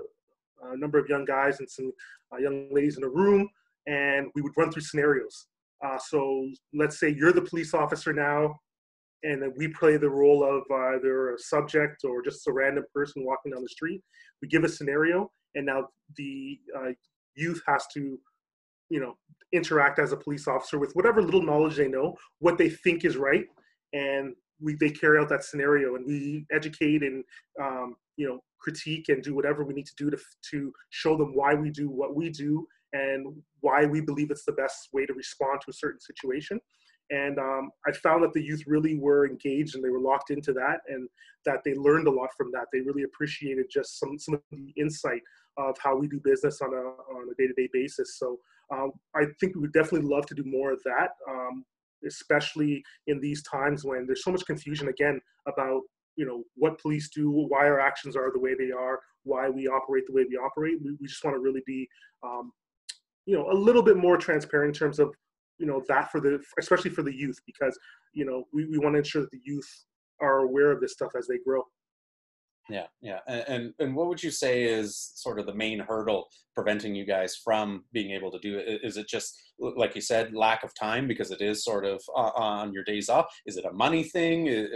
a 0.73 0.77
number 0.77 0.99
of 0.99 1.09
young 1.09 1.25
guys 1.25 1.59
and 1.59 1.69
some 1.69 1.91
uh, 2.31 2.37
young 2.37 2.69
ladies 2.71 2.97
in 2.97 3.03
a 3.03 3.09
room, 3.09 3.49
and 3.87 4.27
we 4.35 4.43
would 4.43 4.53
run 4.55 4.71
through 4.71 4.83
scenarios. 4.83 5.47
Uh, 5.83 5.97
so 5.97 6.47
let's 6.71 6.99
say 6.99 7.09
you're 7.17 7.33
the 7.33 7.41
police 7.41 7.73
officer 7.73 8.13
now, 8.13 8.55
and 9.23 9.41
then 9.41 9.53
we 9.57 9.67
play 9.69 9.97
the 9.97 10.09
role 10.09 10.43
of 10.43 10.63
either 10.93 11.33
a 11.33 11.39
subject 11.39 12.03
or 12.05 12.21
just 12.21 12.47
a 12.47 12.53
random 12.53 12.85
person 12.93 13.25
walking 13.25 13.51
down 13.51 13.63
the 13.63 13.69
street. 13.69 14.01
We 14.41 14.47
give 14.47 14.63
a 14.63 14.69
scenario, 14.69 15.31
and 15.55 15.65
now 15.65 15.87
the 16.15 16.59
uh, 16.77 16.91
youth 17.35 17.61
has 17.67 17.85
to, 17.93 18.19
you 18.89 18.99
know, 18.99 19.15
interact 19.51 19.99
as 19.99 20.11
a 20.11 20.17
police 20.17 20.47
officer 20.47 20.79
with 20.79 20.93
whatever 20.93 21.21
little 21.21 21.41
knowledge 21.41 21.75
they 21.75 21.87
know, 21.87 22.15
what 22.39 22.57
they 22.57 22.69
think 22.69 23.05
is 23.05 23.17
right, 23.17 23.45
and 23.93 24.33
we 24.61 24.75
they 24.75 24.89
carry 24.89 25.19
out 25.19 25.29
that 25.29 25.43
scenario 25.43 25.95
and 25.95 26.05
we 26.05 26.45
educate 26.51 27.03
and 27.03 27.23
um, 27.61 27.95
you 28.17 28.27
know 28.27 28.39
critique 28.59 29.09
and 29.09 29.21
do 29.21 29.35
whatever 29.35 29.63
we 29.63 29.73
need 29.73 29.85
to 29.85 29.95
do 29.97 30.09
to 30.09 30.17
to 30.49 30.71
show 30.89 31.17
them 31.17 31.33
why 31.33 31.53
we 31.53 31.69
do 31.69 31.89
what 31.89 32.15
we 32.15 32.29
do 32.29 32.65
and 32.93 33.25
why 33.61 33.85
we 33.85 33.99
believe 33.99 34.31
it's 34.31 34.45
the 34.45 34.51
best 34.53 34.89
way 34.93 35.05
to 35.05 35.13
respond 35.13 35.59
to 35.61 35.71
a 35.71 35.73
certain 35.73 35.99
situation. 35.99 36.59
And 37.13 37.37
um, 37.37 37.69
I 37.87 37.91
found 37.91 38.23
that 38.23 38.33
the 38.33 38.41
youth 38.41 38.63
really 38.65 38.97
were 38.97 39.27
engaged 39.27 39.75
and 39.75 39.83
they 39.83 39.89
were 39.89 39.99
locked 39.99 40.31
into 40.31 40.51
that, 40.53 40.79
and 40.87 41.07
that 41.45 41.59
they 41.63 41.75
learned 41.75 42.07
a 42.07 42.11
lot 42.11 42.29
from 42.35 42.51
that. 42.53 42.65
They 42.73 42.79
really 42.81 43.03
appreciated 43.03 43.67
just 43.71 43.99
some 43.99 44.17
some 44.17 44.35
of 44.35 44.41
the 44.51 44.73
insight 44.77 45.21
of 45.57 45.77
how 45.77 45.95
we 45.95 46.07
do 46.07 46.19
business 46.23 46.59
on 46.61 46.73
a 46.73 46.81
on 47.15 47.29
a 47.31 47.35
day 47.35 47.47
to 47.47 47.53
day 47.53 47.69
basis. 47.71 48.17
So 48.17 48.39
um, 48.73 48.93
I 49.15 49.25
think 49.39 49.53
we 49.53 49.61
would 49.61 49.73
definitely 49.73 50.09
love 50.09 50.25
to 50.27 50.33
do 50.33 50.43
more 50.43 50.71
of 50.71 50.81
that. 50.85 51.09
Um, 51.29 51.65
especially 52.05 52.83
in 53.07 53.21
these 53.21 53.41
times 53.43 53.85
when 53.85 54.05
there's 54.05 54.25
so 54.25 54.31
much 54.31 54.45
confusion 54.45 54.89
again 54.89 55.21
about 55.47 55.81
you 56.17 56.25
know 56.25 56.43
what 56.55 56.81
police 56.81 57.09
do 57.15 57.29
why 57.31 57.65
our 57.65 57.79
actions 57.79 58.17
are 58.17 58.29
the 58.33 58.39
way 58.39 58.53
they 58.53 58.71
are 58.71 58.99
why 59.23 59.49
we 59.49 59.67
operate 59.67 60.03
the 60.05 60.13
way 60.13 60.25
we 60.29 60.35
operate 60.35 60.79
we, 60.83 60.91
we 60.99 61.07
just 61.07 61.23
want 61.23 61.33
to 61.33 61.39
really 61.39 61.63
be 61.65 61.87
um, 62.23 62.51
you 63.25 63.35
know 63.35 63.49
a 63.51 63.53
little 63.53 63.81
bit 63.81 63.95
more 63.95 64.17
transparent 64.17 64.75
in 64.75 64.77
terms 64.77 64.99
of 64.99 65.13
you 65.59 65.65
know 65.65 65.81
that 65.87 66.11
for 66.11 66.19
the 66.19 66.41
especially 66.59 66.89
for 66.89 67.03
the 67.03 67.13
youth 67.13 67.37
because 67.45 67.77
you 68.13 68.25
know 68.25 68.43
we, 68.53 68.65
we 68.65 68.77
want 68.77 68.93
to 68.93 68.99
ensure 68.99 69.21
that 69.21 69.31
the 69.31 69.41
youth 69.43 69.69
are 70.21 70.39
aware 70.39 70.71
of 70.71 70.81
this 70.81 70.93
stuff 70.93 71.11
as 71.17 71.27
they 71.27 71.37
grow 71.45 71.63
yeah, 72.69 72.85
yeah, 73.01 73.19
and, 73.27 73.43
and, 73.47 73.73
and 73.79 73.95
what 73.95 74.07
would 74.07 74.23
you 74.23 74.31
say 74.31 74.63
is 74.63 75.11
sort 75.15 75.37
of 75.37 75.45
the 75.45 75.53
main 75.53 75.79
hurdle 75.79 76.27
preventing 76.55 76.95
you 76.95 77.05
guys 77.05 77.35
from 77.35 77.83
being 77.91 78.11
able 78.11 78.31
to 78.31 78.39
do 78.39 78.57
it? 78.57 78.79
Is 78.83 78.95
it 78.95 79.07
just 79.07 79.37
like 79.59 79.95
you 79.95 80.01
said, 80.01 80.33
lack 80.33 80.63
of 80.63 80.71
time 80.73 81.07
because 81.07 81.31
it 81.31 81.41
is 81.41 81.63
sort 81.63 81.85
of 81.85 82.01
uh, 82.15 82.31
on 82.35 82.71
your 82.71 82.83
days 82.85 83.09
off? 83.09 83.25
Is 83.45 83.57
it 83.57 83.65
a 83.65 83.73
money 83.73 84.03
thing? 84.03 84.67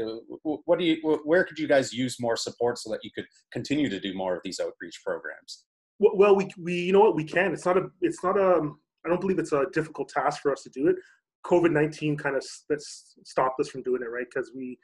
What 0.43 0.79
do 0.79 0.85
you? 0.85 1.19
Where 1.23 1.45
could 1.45 1.57
you 1.57 1.67
guys 1.67 1.93
use 1.93 2.17
more 2.19 2.35
support 2.35 2.77
so 2.77 2.91
that 2.91 3.03
you 3.03 3.11
could 3.15 3.25
continue 3.53 3.89
to 3.89 3.99
do 3.99 4.13
more 4.13 4.35
of 4.35 4.41
these 4.43 4.59
outreach 4.59 5.01
programs? 5.05 5.63
Well, 5.99 6.35
we 6.35 6.49
we 6.61 6.73
you 6.81 6.93
know 6.93 6.99
what 6.99 7.15
we 7.15 7.23
can. 7.23 7.53
It's 7.53 7.65
not 7.65 7.77
a 7.77 7.87
it's 8.01 8.21
not 8.21 8.37
a 8.37 8.69
I 9.07 9.09
don't 9.09 9.21
believe 9.21 9.39
it's 9.39 9.53
a 9.53 9.65
difficult 9.71 10.09
task 10.09 10.41
for 10.41 10.51
us 10.51 10.63
to 10.63 10.69
do 10.69 10.87
it. 10.87 10.97
COVID 11.45 11.71
nineteen 11.71 12.17
kind 12.17 12.35
of 12.35 12.43
stopped 12.43 13.59
us 13.61 13.69
from 13.69 13.81
doing 13.83 14.01
it, 14.01 14.11
right? 14.11 14.25
Because 14.29 14.51
we 14.53 14.77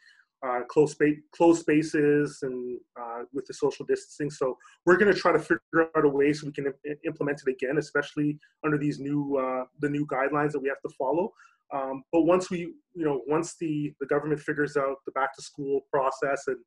uh, 0.46 0.62
close, 0.70 0.92
space, 0.92 1.18
close 1.36 1.60
spaces 1.60 2.40
and 2.42 2.80
uh, 3.00 3.24
with 3.34 3.46
the 3.46 3.54
social 3.54 3.86
distancing. 3.86 4.30
So 4.30 4.58
we're 4.86 4.98
going 4.98 5.14
to 5.14 5.20
try 5.20 5.32
to 5.34 5.40
figure 5.40 5.90
out 5.96 6.06
a 6.06 6.10
way 6.10 6.32
so 6.34 6.48
we 6.48 6.54
can 6.54 6.74
implement 7.06 7.42
it 7.46 7.52
again, 7.52 7.78
especially 7.78 8.38
under 8.66 8.78
these 8.78 9.00
new 9.00 9.38
uh, 9.38 9.66
the 9.80 9.90
new 9.90 10.06
guidelines 10.08 10.52
that 10.52 10.60
we 10.60 10.70
have 10.70 10.82
to 10.82 10.96
follow. 10.98 11.34
Um, 11.74 12.04
but 12.14 12.22
once 12.22 12.50
we, 12.52 12.60
you 12.94 13.06
know, 13.06 13.22
once 13.28 13.56
the 13.60 13.94
the 14.00 14.08
government 14.08 14.40
figures 14.40 14.78
out 14.78 14.98
the 15.06 15.12
back 15.14 15.36
to 15.36 15.42
school 15.42 15.82
process 15.92 16.44
and 16.48 16.58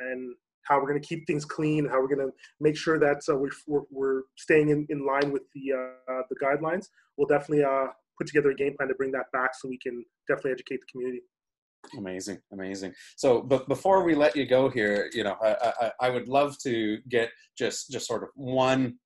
and 0.00 0.34
how 0.68 0.80
we're 0.80 0.88
going 0.88 1.00
to 1.00 1.08
keep 1.08 1.26
things 1.26 1.44
clean, 1.44 1.86
how 1.86 2.00
we're 2.00 2.14
going 2.14 2.26
to 2.26 2.32
make 2.60 2.76
sure 2.76 2.98
that 2.98 3.20
uh, 3.28 3.36
we're, 3.36 3.82
we're 3.90 4.22
staying 4.36 4.68
in, 4.70 4.86
in 4.90 5.06
line 5.06 5.32
with 5.32 5.42
the 5.54 5.72
uh, 5.72 6.22
the 6.28 6.36
guidelines, 6.44 6.86
we'll 7.16 7.28
definitely 7.28 7.64
uh, 7.64 7.86
put 8.18 8.26
together 8.26 8.50
a 8.50 8.54
game 8.54 8.74
plan 8.76 8.88
to 8.88 8.94
bring 8.94 9.12
that 9.12 9.30
back 9.32 9.50
so 9.54 9.68
we 9.68 9.78
can 9.78 10.04
definitely 10.28 10.52
educate 10.52 10.80
the 10.80 10.86
community. 10.90 11.22
Amazing, 11.98 12.38
amazing. 12.52 12.92
So, 13.16 13.42
but 13.42 13.68
before 13.68 14.02
we 14.02 14.14
let 14.14 14.36
you 14.36 14.46
go 14.46 14.68
here, 14.68 15.10
you 15.12 15.24
know, 15.24 15.36
I, 15.42 15.72
I, 15.80 15.92
I 16.02 16.10
would 16.10 16.28
love 16.28 16.58
to 16.64 16.98
get 17.08 17.30
just 17.56 17.90
just 17.90 18.06
sort 18.06 18.22
of 18.22 18.30
one, 18.34 18.98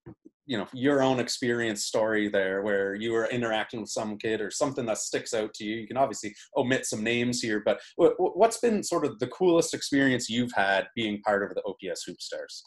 you 0.47 0.59
know, 0.59 0.67
your 0.73 1.03
own 1.03 1.21
experience 1.21 1.85
story 1.85 2.29
there, 2.29 2.63
where 2.63 2.95
you 2.95 3.13
were 3.13 3.27
interacting 3.27 3.81
with 3.81 3.91
some 3.91 4.19
kid 4.19 4.41
or 4.41 4.51
something 4.51 4.87
that 4.87 4.99
sticks 4.99 5.35
out 5.35 5.55
to 5.55 5.65
you. 5.65 5.77
You 5.77 5.87
can 5.87 5.97
obviously 5.97 6.35
omit 6.57 6.87
some 6.87 7.03
names 7.05 7.41
here, 7.41 7.63
but 7.65 7.81
what's 7.97 8.59
been 8.59 8.83
sort 8.83 9.05
of 9.05 9.19
the 9.19 9.29
coolest 9.29 9.75
experience 9.75 10.29
you've 10.29 10.53
had 10.55 10.89
being 10.95 11.21
part 11.23 11.43
of 11.43 11.55
the 11.55 11.63
OPS 11.67 12.05
Hoop 12.05 12.21
Stars? 12.21 12.63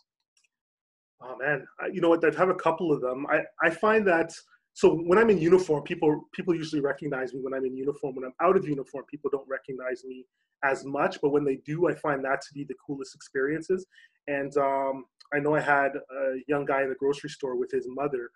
Oh 1.22 1.36
man, 1.38 1.66
you 1.92 2.02
know 2.02 2.10
what? 2.10 2.24
I 2.24 2.28
have 2.28 2.36
had 2.36 2.50
a 2.50 2.56
couple 2.56 2.92
of 2.92 3.02
them. 3.02 3.26
I 3.30 3.42
I 3.64 3.70
find 3.70 4.06
that 4.08 4.32
so 4.74 4.96
when 4.96 5.20
I'm 5.20 5.30
in 5.30 5.38
uniform, 5.38 5.84
people 5.84 6.28
people 6.34 6.56
usually 6.56 6.82
recognize 6.82 7.34
me 7.34 7.42
when 7.42 7.54
I'm 7.54 7.66
in 7.66 7.76
uniform. 7.76 8.16
When 8.16 8.26
I'm 8.26 8.34
out 8.42 8.58
of 8.58 8.68
uniform, 8.68 9.06
people 9.10 9.30
don't 9.32 9.48
recognize 9.48 10.04
me 10.04 10.26
as 10.64 10.84
much. 10.84 11.20
But 11.22 11.30
when 11.30 11.44
they 11.44 11.58
do, 11.58 11.88
I 11.88 11.94
find 11.94 12.26
that 12.26 12.42
to 12.42 12.54
be 12.54 12.64
the 12.64 12.76
coolest 12.86 13.14
experiences. 13.14 13.86
And 14.28 14.56
um, 14.58 15.06
I 15.34 15.40
know 15.40 15.56
I 15.56 15.62
had 15.62 15.92
a 15.96 16.38
young 16.48 16.66
guy 16.66 16.82
in 16.84 16.90
the 16.90 16.96
grocery 16.96 17.30
store 17.30 17.56
with 17.56 17.72
his 17.72 17.88
mother 17.88 18.32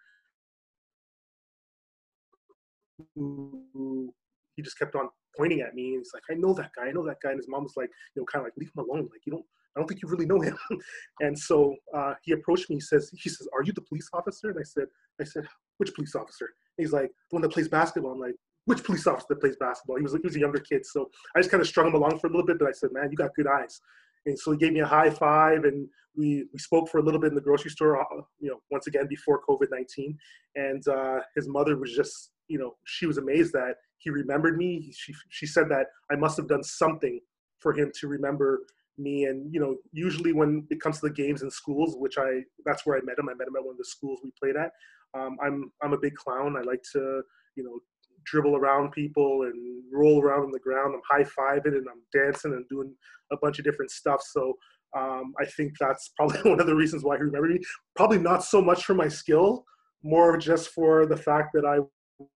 who 3.15 4.13
he 4.55 4.61
just 4.61 4.77
kept 4.77 4.95
on 4.95 5.09
pointing 5.37 5.61
at 5.61 5.75
me 5.75 5.93
and 5.93 5.99
he's 5.99 6.11
like, 6.13 6.23
I 6.29 6.33
know 6.33 6.53
that 6.53 6.71
guy, 6.75 6.87
I 6.87 6.91
know 6.91 7.05
that 7.05 7.17
guy. 7.21 7.29
And 7.29 7.39
his 7.39 7.47
mom 7.47 7.63
was 7.63 7.77
like, 7.77 7.89
you 8.15 8.21
know, 8.21 8.25
kind 8.25 8.41
of 8.41 8.47
like, 8.47 8.57
leave 8.57 8.71
him 8.75 8.83
alone. 8.83 9.07
Like, 9.11 9.21
you 9.25 9.31
don't, 9.31 9.45
I 9.75 9.79
don't 9.79 9.87
think 9.87 10.01
you 10.01 10.09
really 10.09 10.25
know 10.25 10.39
him. 10.39 10.57
and 11.19 11.37
so 11.37 11.75
uh, 11.95 12.13
he 12.23 12.31
approached 12.33 12.69
me. 12.69 12.77
He 12.77 12.81
says, 12.81 13.11
he 13.13 13.29
says, 13.29 13.47
are 13.53 13.63
you 13.63 13.73
the 13.73 13.81
police 13.81 14.09
officer? 14.13 14.49
And 14.49 14.59
I 14.59 14.63
said, 14.63 14.85
I 15.21 15.23
said, 15.23 15.47
which 15.77 15.93
police 15.93 16.15
officer? 16.15 16.45
And 16.77 16.85
he's 16.85 16.93
like, 16.93 17.11
the 17.29 17.35
one 17.35 17.41
that 17.43 17.51
plays 17.51 17.67
basketball. 17.67 18.13
I'm 18.13 18.19
like, 18.19 18.35
which 18.65 18.83
police 18.83 19.07
officer 19.07 19.27
that 19.29 19.39
plays 19.39 19.55
basketball? 19.59 19.97
He 19.97 20.03
was, 20.03 20.13
he 20.13 20.19
was 20.23 20.35
a 20.35 20.39
younger 20.39 20.59
kid. 20.59 20.85
So 20.85 21.09
I 21.35 21.39
just 21.39 21.51
kind 21.51 21.61
of 21.61 21.67
strung 21.67 21.87
him 21.87 21.93
along 21.93 22.19
for 22.19 22.27
a 22.27 22.29
little 22.29 22.45
bit, 22.45 22.59
but 22.59 22.67
I 22.67 22.71
said, 22.71 22.89
man, 22.91 23.09
you 23.11 23.17
got 23.17 23.31
good 23.35 23.47
eyes. 23.47 23.79
And 24.25 24.37
so 24.37 24.51
he 24.51 24.57
gave 24.57 24.73
me 24.73 24.81
a 24.81 24.85
high 24.85 25.09
five 25.09 25.63
and 25.63 25.87
we, 26.17 26.45
we 26.51 26.59
spoke 26.59 26.89
for 26.89 26.97
a 26.97 27.03
little 27.03 27.19
bit 27.19 27.29
in 27.29 27.35
the 27.35 27.41
grocery 27.41 27.71
store, 27.71 28.01
uh, 28.01 28.21
you 28.39 28.49
know, 28.49 28.59
once 28.71 28.87
again, 28.87 29.07
before 29.07 29.41
COVID-19. 29.47 30.15
And 30.55 30.85
uh, 30.87 31.19
his 31.35 31.47
mother 31.47 31.77
was 31.77 31.95
just, 31.95 32.31
you 32.47 32.57
know, 32.57 32.75
she 32.85 33.05
was 33.05 33.17
amazed 33.17 33.53
that 33.53 33.75
he 33.99 34.09
remembered 34.09 34.57
me. 34.57 34.91
She, 34.95 35.13
she 35.29 35.45
said 35.45 35.69
that 35.69 35.87
I 36.11 36.15
must 36.15 36.37
have 36.37 36.47
done 36.47 36.63
something 36.63 37.19
for 37.59 37.73
him 37.73 37.91
to 37.99 38.07
remember 38.07 38.61
me 38.97 39.25
and 39.25 39.53
you 39.53 39.59
know 39.59 39.75
usually 39.91 40.33
when 40.33 40.65
it 40.69 40.81
comes 40.81 40.99
to 40.99 41.07
the 41.07 41.13
games 41.13 41.43
in 41.43 41.51
schools 41.51 41.95
which 41.97 42.17
i 42.17 42.41
that's 42.65 42.85
where 42.85 42.97
i 42.97 43.01
met 43.01 43.17
him. 43.19 43.29
I 43.29 43.33
met 43.33 43.47
him 43.47 43.55
at 43.55 43.63
one 43.63 43.73
of 43.73 43.77
the 43.77 43.85
schools 43.85 44.19
we 44.23 44.31
played 44.41 44.55
at. 44.55 44.71
Um, 45.17 45.37
i'm 45.43 45.71
i'm 45.83 45.93
a 45.93 45.99
big 45.99 46.15
clown. 46.15 46.55
I 46.57 46.61
like 46.61 46.83
to 46.93 47.21
you 47.55 47.63
know 47.63 47.79
dribble 48.25 48.57
around 48.57 48.91
people 48.91 49.43
and 49.43 49.83
roll 49.93 50.21
around 50.21 50.43
on 50.43 50.51
the 50.51 50.59
ground. 50.59 50.93
I'm 50.93 51.01
high-fiving 51.09 51.77
and 51.77 51.87
i'm 51.89 52.01
dancing 52.13 52.53
and 52.53 52.67
doing 52.69 52.93
a 53.31 53.37
bunch 53.41 53.59
of 53.59 53.65
different 53.65 53.91
stuff. 53.91 54.21
So 54.21 54.53
um, 54.97 55.33
i 55.39 55.45
think 55.45 55.73
that's 55.79 56.11
probably 56.15 56.41
one 56.49 56.59
of 56.59 56.67
the 56.67 56.75
reasons 56.75 57.03
why 57.03 57.17
he 57.17 57.23
remembered 57.23 57.51
me. 57.51 57.59
Probably 57.95 58.19
not 58.19 58.43
so 58.43 58.61
much 58.61 58.85
for 58.85 58.93
my 58.93 59.07
skill 59.07 59.65
more 60.03 60.37
just 60.37 60.69
for 60.69 61.05
the 61.05 61.17
fact 61.17 61.49
that 61.53 61.65
i 61.65 61.79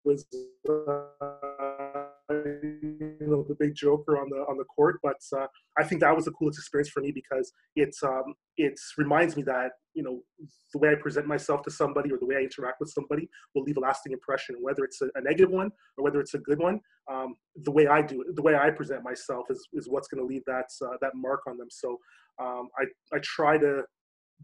was 0.04 0.26
uh, 0.69 1.71
know, 2.32 3.46
the 3.48 3.56
big 3.60 3.76
joker 3.76 4.20
on 4.20 4.30
the 4.30 4.38
on 4.50 4.58
the 4.58 4.63
court. 4.63 5.00
But 5.04 5.22
uh, 5.36 5.48
I 5.78 5.84
think 5.84 6.02
that 6.02 6.15
was 6.15 6.26
the 6.26 6.32
coolest 6.32 6.60
experience 6.60 6.89
for 6.89 7.02
me 7.02 7.12
because 7.12 7.52
it's 7.76 8.04
um, 8.04 8.36
it 8.58 8.80
reminds 8.98 9.36
me 9.36 9.44
that 9.44 9.72
you 9.94 10.04
know 10.04 10.22
the 10.74 10.80
way 10.80 10.89
I 10.89 10.96
present 10.96 11.28
myself 11.28 11.62
to 11.63 11.72
somebody 11.72 12.12
or 12.12 12.17
the 12.17 12.26
way 12.26 12.36
I 12.36 12.41
interact 12.41 12.80
with 12.80 12.89
somebody 12.89 13.30
will 13.54 13.63
leave 13.63 13.78
a 13.78 13.82
lasting 13.82 14.13
impression, 14.13 14.56
whether 14.62 14.84
it's 14.84 15.02
a, 15.02 15.10
a 15.15 15.22
negative 15.22 15.52
one 15.52 15.72
or 15.98 16.04
whether 16.04 16.20
it's 16.20 16.34
a 16.34 16.39
good 16.39 16.60
one. 16.60 16.80
Um, 17.12 17.36
the 17.63 17.72
way 17.72 17.88
I 17.88 18.02
do 18.02 18.22
it, 18.22 18.36
the 18.36 18.41
way 18.41 18.56
I 18.56 18.70
present 18.70 19.04
myself 19.04 19.48
is 19.50 19.67
is 19.74 19.89
what's 19.89 20.08
going 20.08 20.22
to 20.22 20.28
leave 20.28 20.44
that 20.46 20.67
uh, 20.84 20.98
that 21.02 21.12
mark 21.15 21.41
on 21.48 21.58
them. 21.58 21.67
So 21.70 21.98
um, 22.41 22.70
I 22.80 22.86
I 23.15 23.20
try 23.24 23.58
to 23.58 23.84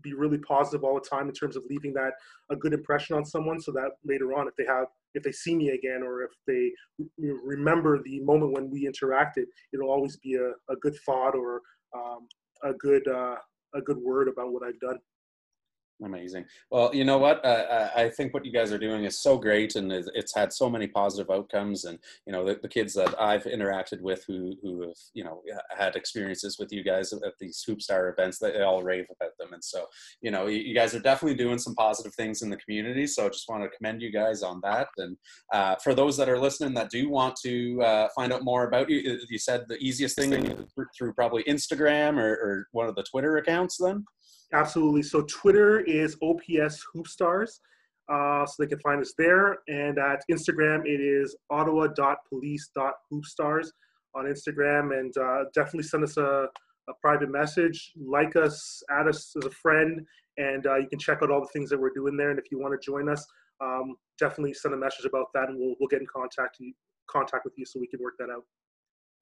be 0.02 0.14
really 0.14 0.38
positive 0.38 0.84
all 0.84 0.96
the 0.96 1.08
time 1.08 1.28
in 1.28 1.34
terms 1.34 1.56
of 1.56 1.64
leaving 1.70 1.94
that 1.94 2.14
a 2.52 2.56
good 2.56 2.74
impression 2.74 3.16
on 3.16 3.26
someone 3.26 3.60
so 3.60 3.72
that 3.72 3.92
later 4.06 4.34
on 4.34 4.48
if 4.48 4.56
they 4.56 4.66
have 4.66 4.88
if 5.18 5.24
they 5.24 5.32
see 5.32 5.56
me 5.56 5.70
again 5.70 6.02
or 6.04 6.22
if 6.22 6.32
they 6.46 6.72
remember 7.44 8.02
the 8.04 8.20
moment 8.22 8.54
when 8.54 8.70
we 8.70 8.90
interacted 8.92 9.46
it'll 9.74 9.90
always 9.90 10.16
be 10.18 10.36
a, 10.36 10.50
a 10.72 10.76
good 10.82 10.96
thought 11.06 11.36
or 11.36 11.62
um, 11.96 12.28
a 12.64 12.74
good 12.74 13.06
uh, 13.08 13.36
a 13.76 13.82
good 13.82 13.98
word 13.98 14.28
about 14.28 14.52
what 14.54 14.64
i've 14.64 14.80
done 14.80 14.98
Amazing. 16.04 16.46
Well, 16.70 16.94
you 16.94 17.04
know 17.04 17.18
what? 17.18 17.44
Uh, 17.44 17.90
I 17.96 18.10
think 18.10 18.32
what 18.32 18.46
you 18.46 18.52
guys 18.52 18.72
are 18.72 18.78
doing 18.78 19.06
is 19.06 19.20
so 19.20 19.36
great, 19.36 19.76
and 19.76 19.92
it's 19.92 20.36
had 20.36 20.54
so 20.54 20.70
many 20.70 20.86
positive 20.86 21.32
outcomes. 21.32 21.86
And 21.86 21.98
you 22.28 22.34
know, 22.34 22.46
the, 22.46 22.60
the 22.62 22.68
kids 22.68 22.94
that 22.94 23.20
I've 23.20 23.46
interacted 23.46 24.02
with 24.02 24.24
who 24.28 24.54
who 24.62 24.82
have 24.82 24.98
you 25.16 25.24
know 25.24 25.42
had 25.76 25.96
experiences 25.96 26.60
with 26.60 26.72
you 26.72 26.84
guys 26.84 27.14
at 27.14 27.34
these 27.40 27.64
Hoopstar 27.68 28.14
events, 28.14 28.38
they 28.38 28.62
all 28.62 28.84
rave 28.84 29.06
about 29.10 29.32
them. 29.40 29.54
And 29.54 29.64
so, 29.64 29.86
you 30.22 30.30
know, 30.30 30.46
you, 30.46 30.76
guys 30.76 30.94
are 30.94 31.00
definitely 31.00 31.38
doing 31.38 31.58
some 31.58 31.74
positive 31.74 32.14
things 32.14 32.44
in 32.44 32.52
the 32.52 32.58
community. 32.58 33.08
So, 33.08 33.26
I 33.26 33.30
just 33.30 33.50
want 33.50 33.64
to 33.64 33.76
commend 33.76 34.04
you 34.04 34.12
guys 34.12 34.44
on 34.44 34.62
that. 34.64 34.90
And 34.98 35.18
uh, 35.52 35.76
for 35.84 35.96
those 35.96 36.16
that 36.18 36.30
are 36.30 36.40
listening 36.40 36.76
that 36.76 36.92
do 36.92 37.10
want 37.10 37.36
to 37.44 37.82
uh, 37.82 38.08
find 38.16 38.32
out 38.32 38.44
more 38.44 38.68
about 38.68 38.88
you, 38.88 39.20
you 39.30 39.40
said 39.40 39.66
the 39.68 39.78
easiest 39.78 40.16
thing 40.16 40.68
through 40.96 41.14
probably 41.14 41.44
Instagram 41.46 42.18
or, 42.18 42.34
or 42.34 42.68
one 42.72 42.88
of 42.88 42.94
the 42.94 43.04
Twitter 43.04 43.38
accounts. 43.38 43.78
Then. 43.78 44.06
Absolutely. 44.54 45.04
So 45.04 45.24
Twitter 45.24 45.82
is 45.82 46.16
OPS 46.22 46.86
Hoopstars. 46.96 47.60
Uh, 48.10 48.46
so 48.46 48.64
they 48.64 48.68
can 48.68 48.80
find 48.80 49.02
us 49.02 49.14
there. 49.18 49.58
And 49.68 50.00
at 50.00 50.24
Instagram, 50.32 50.86
it 50.86 51.02
is 51.02 51.36
ottawa.police.hoopstars 51.50 53.68
on 54.16 54.24
Instagram. 54.26 54.98
And 54.98 55.14
uh, 55.18 55.44
definitely 55.54 55.84
send 55.84 56.06
us 56.06 56.16
a, 56.16 56.48
a, 56.88 56.94
private 57.02 57.30
message, 57.30 57.92
like 57.98 58.38
us, 58.38 58.82
add 58.90 59.10
us 59.10 59.36
as 59.38 59.44
a 59.46 59.52
friend, 59.52 60.08
and 60.38 60.66
uh, 60.66 60.78
you 60.78 60.88
can 60.88 61.00
check 61.00 61.22
out 61.22 61.30
all 61.30 61.42
the 61.42 61.50
things 61.52 61.70
that 61.70 61.78
we're 61.80 61.94
doing 61.94 62.16
there. 62.16 62.30
And 62.30 62.40
if 62.40 62.50
you 62.50 62.60
want 62.60 62.80
to 62.80 62.86
join 62.86 63.10
us, 63.10 63.28
um, 63.60 63.98
definitely 64.18 64.54
send 64.54 64.74
a 64.74 64.78
message 64.78 65.06
about 65.06 65.28
that, 65.34 65.50
and 65.50 65.60
we'll, 65.60 65.76
we'll 65.80 65.90
get 65.90 66.00
in 66.00 66.08
contact, 66.08 66.60
contact 67.10 67.44
with 67.44 67.56
you 67.58 67.66
so 67.66 67.78
we 67.80 67.88
can 67.88 68.00
work 68.02 68.14
that 68.20 68.30
out. 68.30 68.46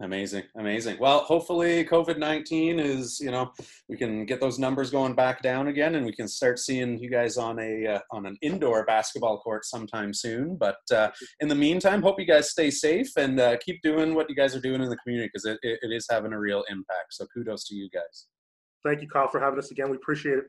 Amazing, 0.02 0.44
amazing. 0.58 0.98
Well, 1.00 1.20
hopefully 1.20 1.86
COVID 1.86 2.18
nineteen 2.18 2.80
is 2.80 3.18
you 3.22 3.32
know 3.32 3.54
we 3.88 3.96
can 3.96 4.26
get 4.26 4.42
those 4.42 4.60
numbers 4.60 4.92
going 4.92 5.16
back 5.16 5.42
down 5.42 5.70
again, 5.70 5.96
and 5.96 6.06
we 6.06 6.12
can 6.12 6.28
start 6.28 6.60
seeing 6.60 7.00
you 7.00 7.10
guys 7.10 7.38
on 7.38 7.60
a 7.60 7.88
uh, 7.88 8.00
on 8.12 8.26
an 8.26 8.38
indoor 8.42 8.86
basketball 8.86 9.40
court 9.40 9.64
sometime 9.64 10.14
soon. 10.14 10.58
But 10.58 10.80
uh, 10.94 11.12
in 11.40 11.48
the 11.48 11.56
meantime, 11.56 12.02
hope 12.02 12.20
you 12.20 12.26
guys 12.26 12.50
stay 12.50 12.72
safe 12.72 13.08
and 13.16 13.40
uh, 13.40 13.56
keep 13.66 13.82
doing 13.84 14.16
what 14.16 14.30
you 14.30 14.36
guys 14.36 14.54
are 14.54 14.60
doing 14.60 14.84
in 14.84 14.90
the 14.90 14.98
community 14.98 15.30
because 15.34 15.46
it, 15.46 15.60
it, 15.64 15.80
it 15.82 15.96
is 15.96 16.06
having 16.12 16.34
a 16.34 16.40
real 16.40 16.66
impact. 16.70 17.14
So 17.14 17.26
kudos 17.34 17.64
to 17.70 17.76
you 17.76 17.90
guys. 17.90 18.28
Thank 18.84 19.02
you, 19.02 19.08
Kyle, 19.08 19.30
for 19.30 19.40
having 19.40 19.60
us 19.60 19.72
again. 19.72 19.90
We 19.90 19.96
appreciate 19.96 20.40
it. 20.40 20.48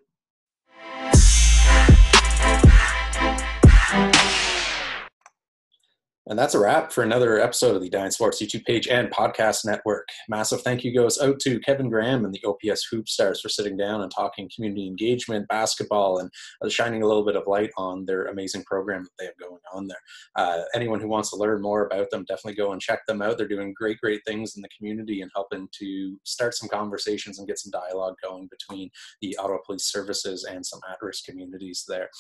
And 6.28 6.36
that's 6.36 6.54
a 6.54 6.58
wrap 6.58 6.90
for 6.90 7.04
another 7.04 7.38
episode 7.38 7.76
of 7.76 7.82
the 7.82 7.88
Dine 7.88 8.10
Sports 8.10 8.42
YouTube 8.42 8.64
page 8.64 8.88
and 8.88 9.12
podcast 9.12 9.64
network. 9.64 10.08
Massive 10.28 10.60
thank 10.60 10.82
you 10.82 10.92
goes 10.92 11.20
out 11.20 11.38
to 11.40 11.60
Kevin 11.60 11.88
Graham 11.88 12.24
and 12.24 12.34
the 12.34 12.42
OPS 12.44 12.88
Hoop 12.90 13.08
Stars 13.08 13.40
for 13.40 13.48
sitting 13.48 13.76
down 13.76 14.00
and 14.00 14.10
talking 14.10 14.50
community 14.52 14.88
engagement, 14.88 15.46
basketball, 15.46 16.18
and 16.18 16.28
uh, 16.64 16.68
shining 16.68 17.04
a 17.04 17.06
little 17.06 17.24
bit 17.24 17.36
of 17.36 17.46
light 17.46 17.70
on 17.76 18.04
their 18.06 18.24
amazing 18.24 18.64
program 18.64 19.04
that 19.04 19.10
they 19.20 19.24
have 19.26 19.36
going 19.38 19.60
on 19.72 19.86
there. 19.86 20.00
Uh, 20.34 20.62
anyone 20.74 20.98
who 20.98 21.06
wants 21.06 21.30
to 21.30 21.36
learn 21.36 21.62
more 21.62 21.86
about 21.86 22.10
them, 22.10 22.24
definitely 22.24 22.56
go 22.56 22.72
and 22.72 22.80
check 22.80 23.06
them 23.06 23.22
out. 23.22 23.38
They're 23.38 23.46
doing 23.46 23.72
great, 23.72 24.00
great 24.00 24.22
things 24.26 24.56
in 24.56 24.62
the 24.62 24.68
community 24.76 25.20
and 25.20 25.30
helping 25.32 25.68
to 25.78 26.16
start 26.24 26.54
some 26.54 26.68
conversations 26.68 27.38
and 27.38 27.46
get 27.46 27.60
some 27.60 27.70
dialogue 27.70 28.16
going 28.20 28.48
between 28.50 28.90
the 29.22 29.36
Ottawa 29.36 29.58
Police 29.64 29.84
Services 29.84 30.44
and 30.50 30.66
some 30.66 30.80
at 30.90 30.98
risk 31.00 31.24
communities 31.24 31.84
there. 31.86 32.10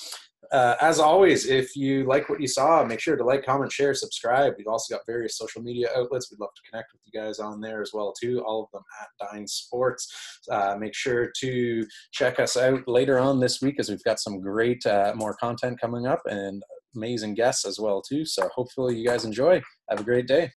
Uh, 0.52 0.76
as 0.80 0.98
always, 1.00 1.46
if 1.46 1.74
you 1.74 2.04
like 2.04 2.28
what 2.28 2.40
you 2.40 2.46
saw, 2.46 2.84
make 2.84 3.00
sure 3.00 3.16
to 3.16 3.24
like, 3.24 3.44
comment, 3.44 3.72
share, 3.72 3.94
subscribe. 3.96 4.54
We've 4.56 4.66
also 4.66 4.94
got 4.94 5.06
various 5.06 5.36
social 5.36 5.62
media 5.62 5.88
outlets. 5.96 6.30
We'd 6.30 6.40
love 6.40 6.54
to 6.54 6.70
connect 6.70 6.92
with 6.92 7.02
you 7.04 7.20
guys 7.20 7.38
on 7.38 7.60
there 7.60 7.82
as 7.82 7.90
well 7.92 8.12
too. 8.12 8.42
All 8.46 8.64
of 8.64 8.70
them 8.72 8.82
at 9.02 9.32
Dine 9.32 9.46
Sports. 9.46 10.08
Uh, 10.50 10.76
make 10.78 10.94
sure 10.94 11.32
to 11.40 11.86
check 12.12 12.38
us 12.38 12.56
out 12.56 12.86
later 12.86 13.18
on 13.18 13.40
this 13.40 13.60
week 13.60 13.76
as 13.78 13.88
we've 13.88 14.04
got 14.04 14.20
some 14.20 14.40
great 14.40 14.84
uh, 14.86 15.12
more 15.16 15.34
content 15.34 15.80
coming 15.80 16.06
up 16.06 16.20
and 16.26 16.62
amazing 16.94 17.34
guests 17.34 17.66
as 17.66 17.78
well 17.78 18.00
too. 18.02 18.24
So 18.24 18.48
hopefully 18.54 18.96
you 18.96 19.06
guys 19.06 19.24
enjoy. 19.24 19.60
Have 19.90 20.00
a 20.00 20.04
great 20.04 20.26
day. 20.26 20.52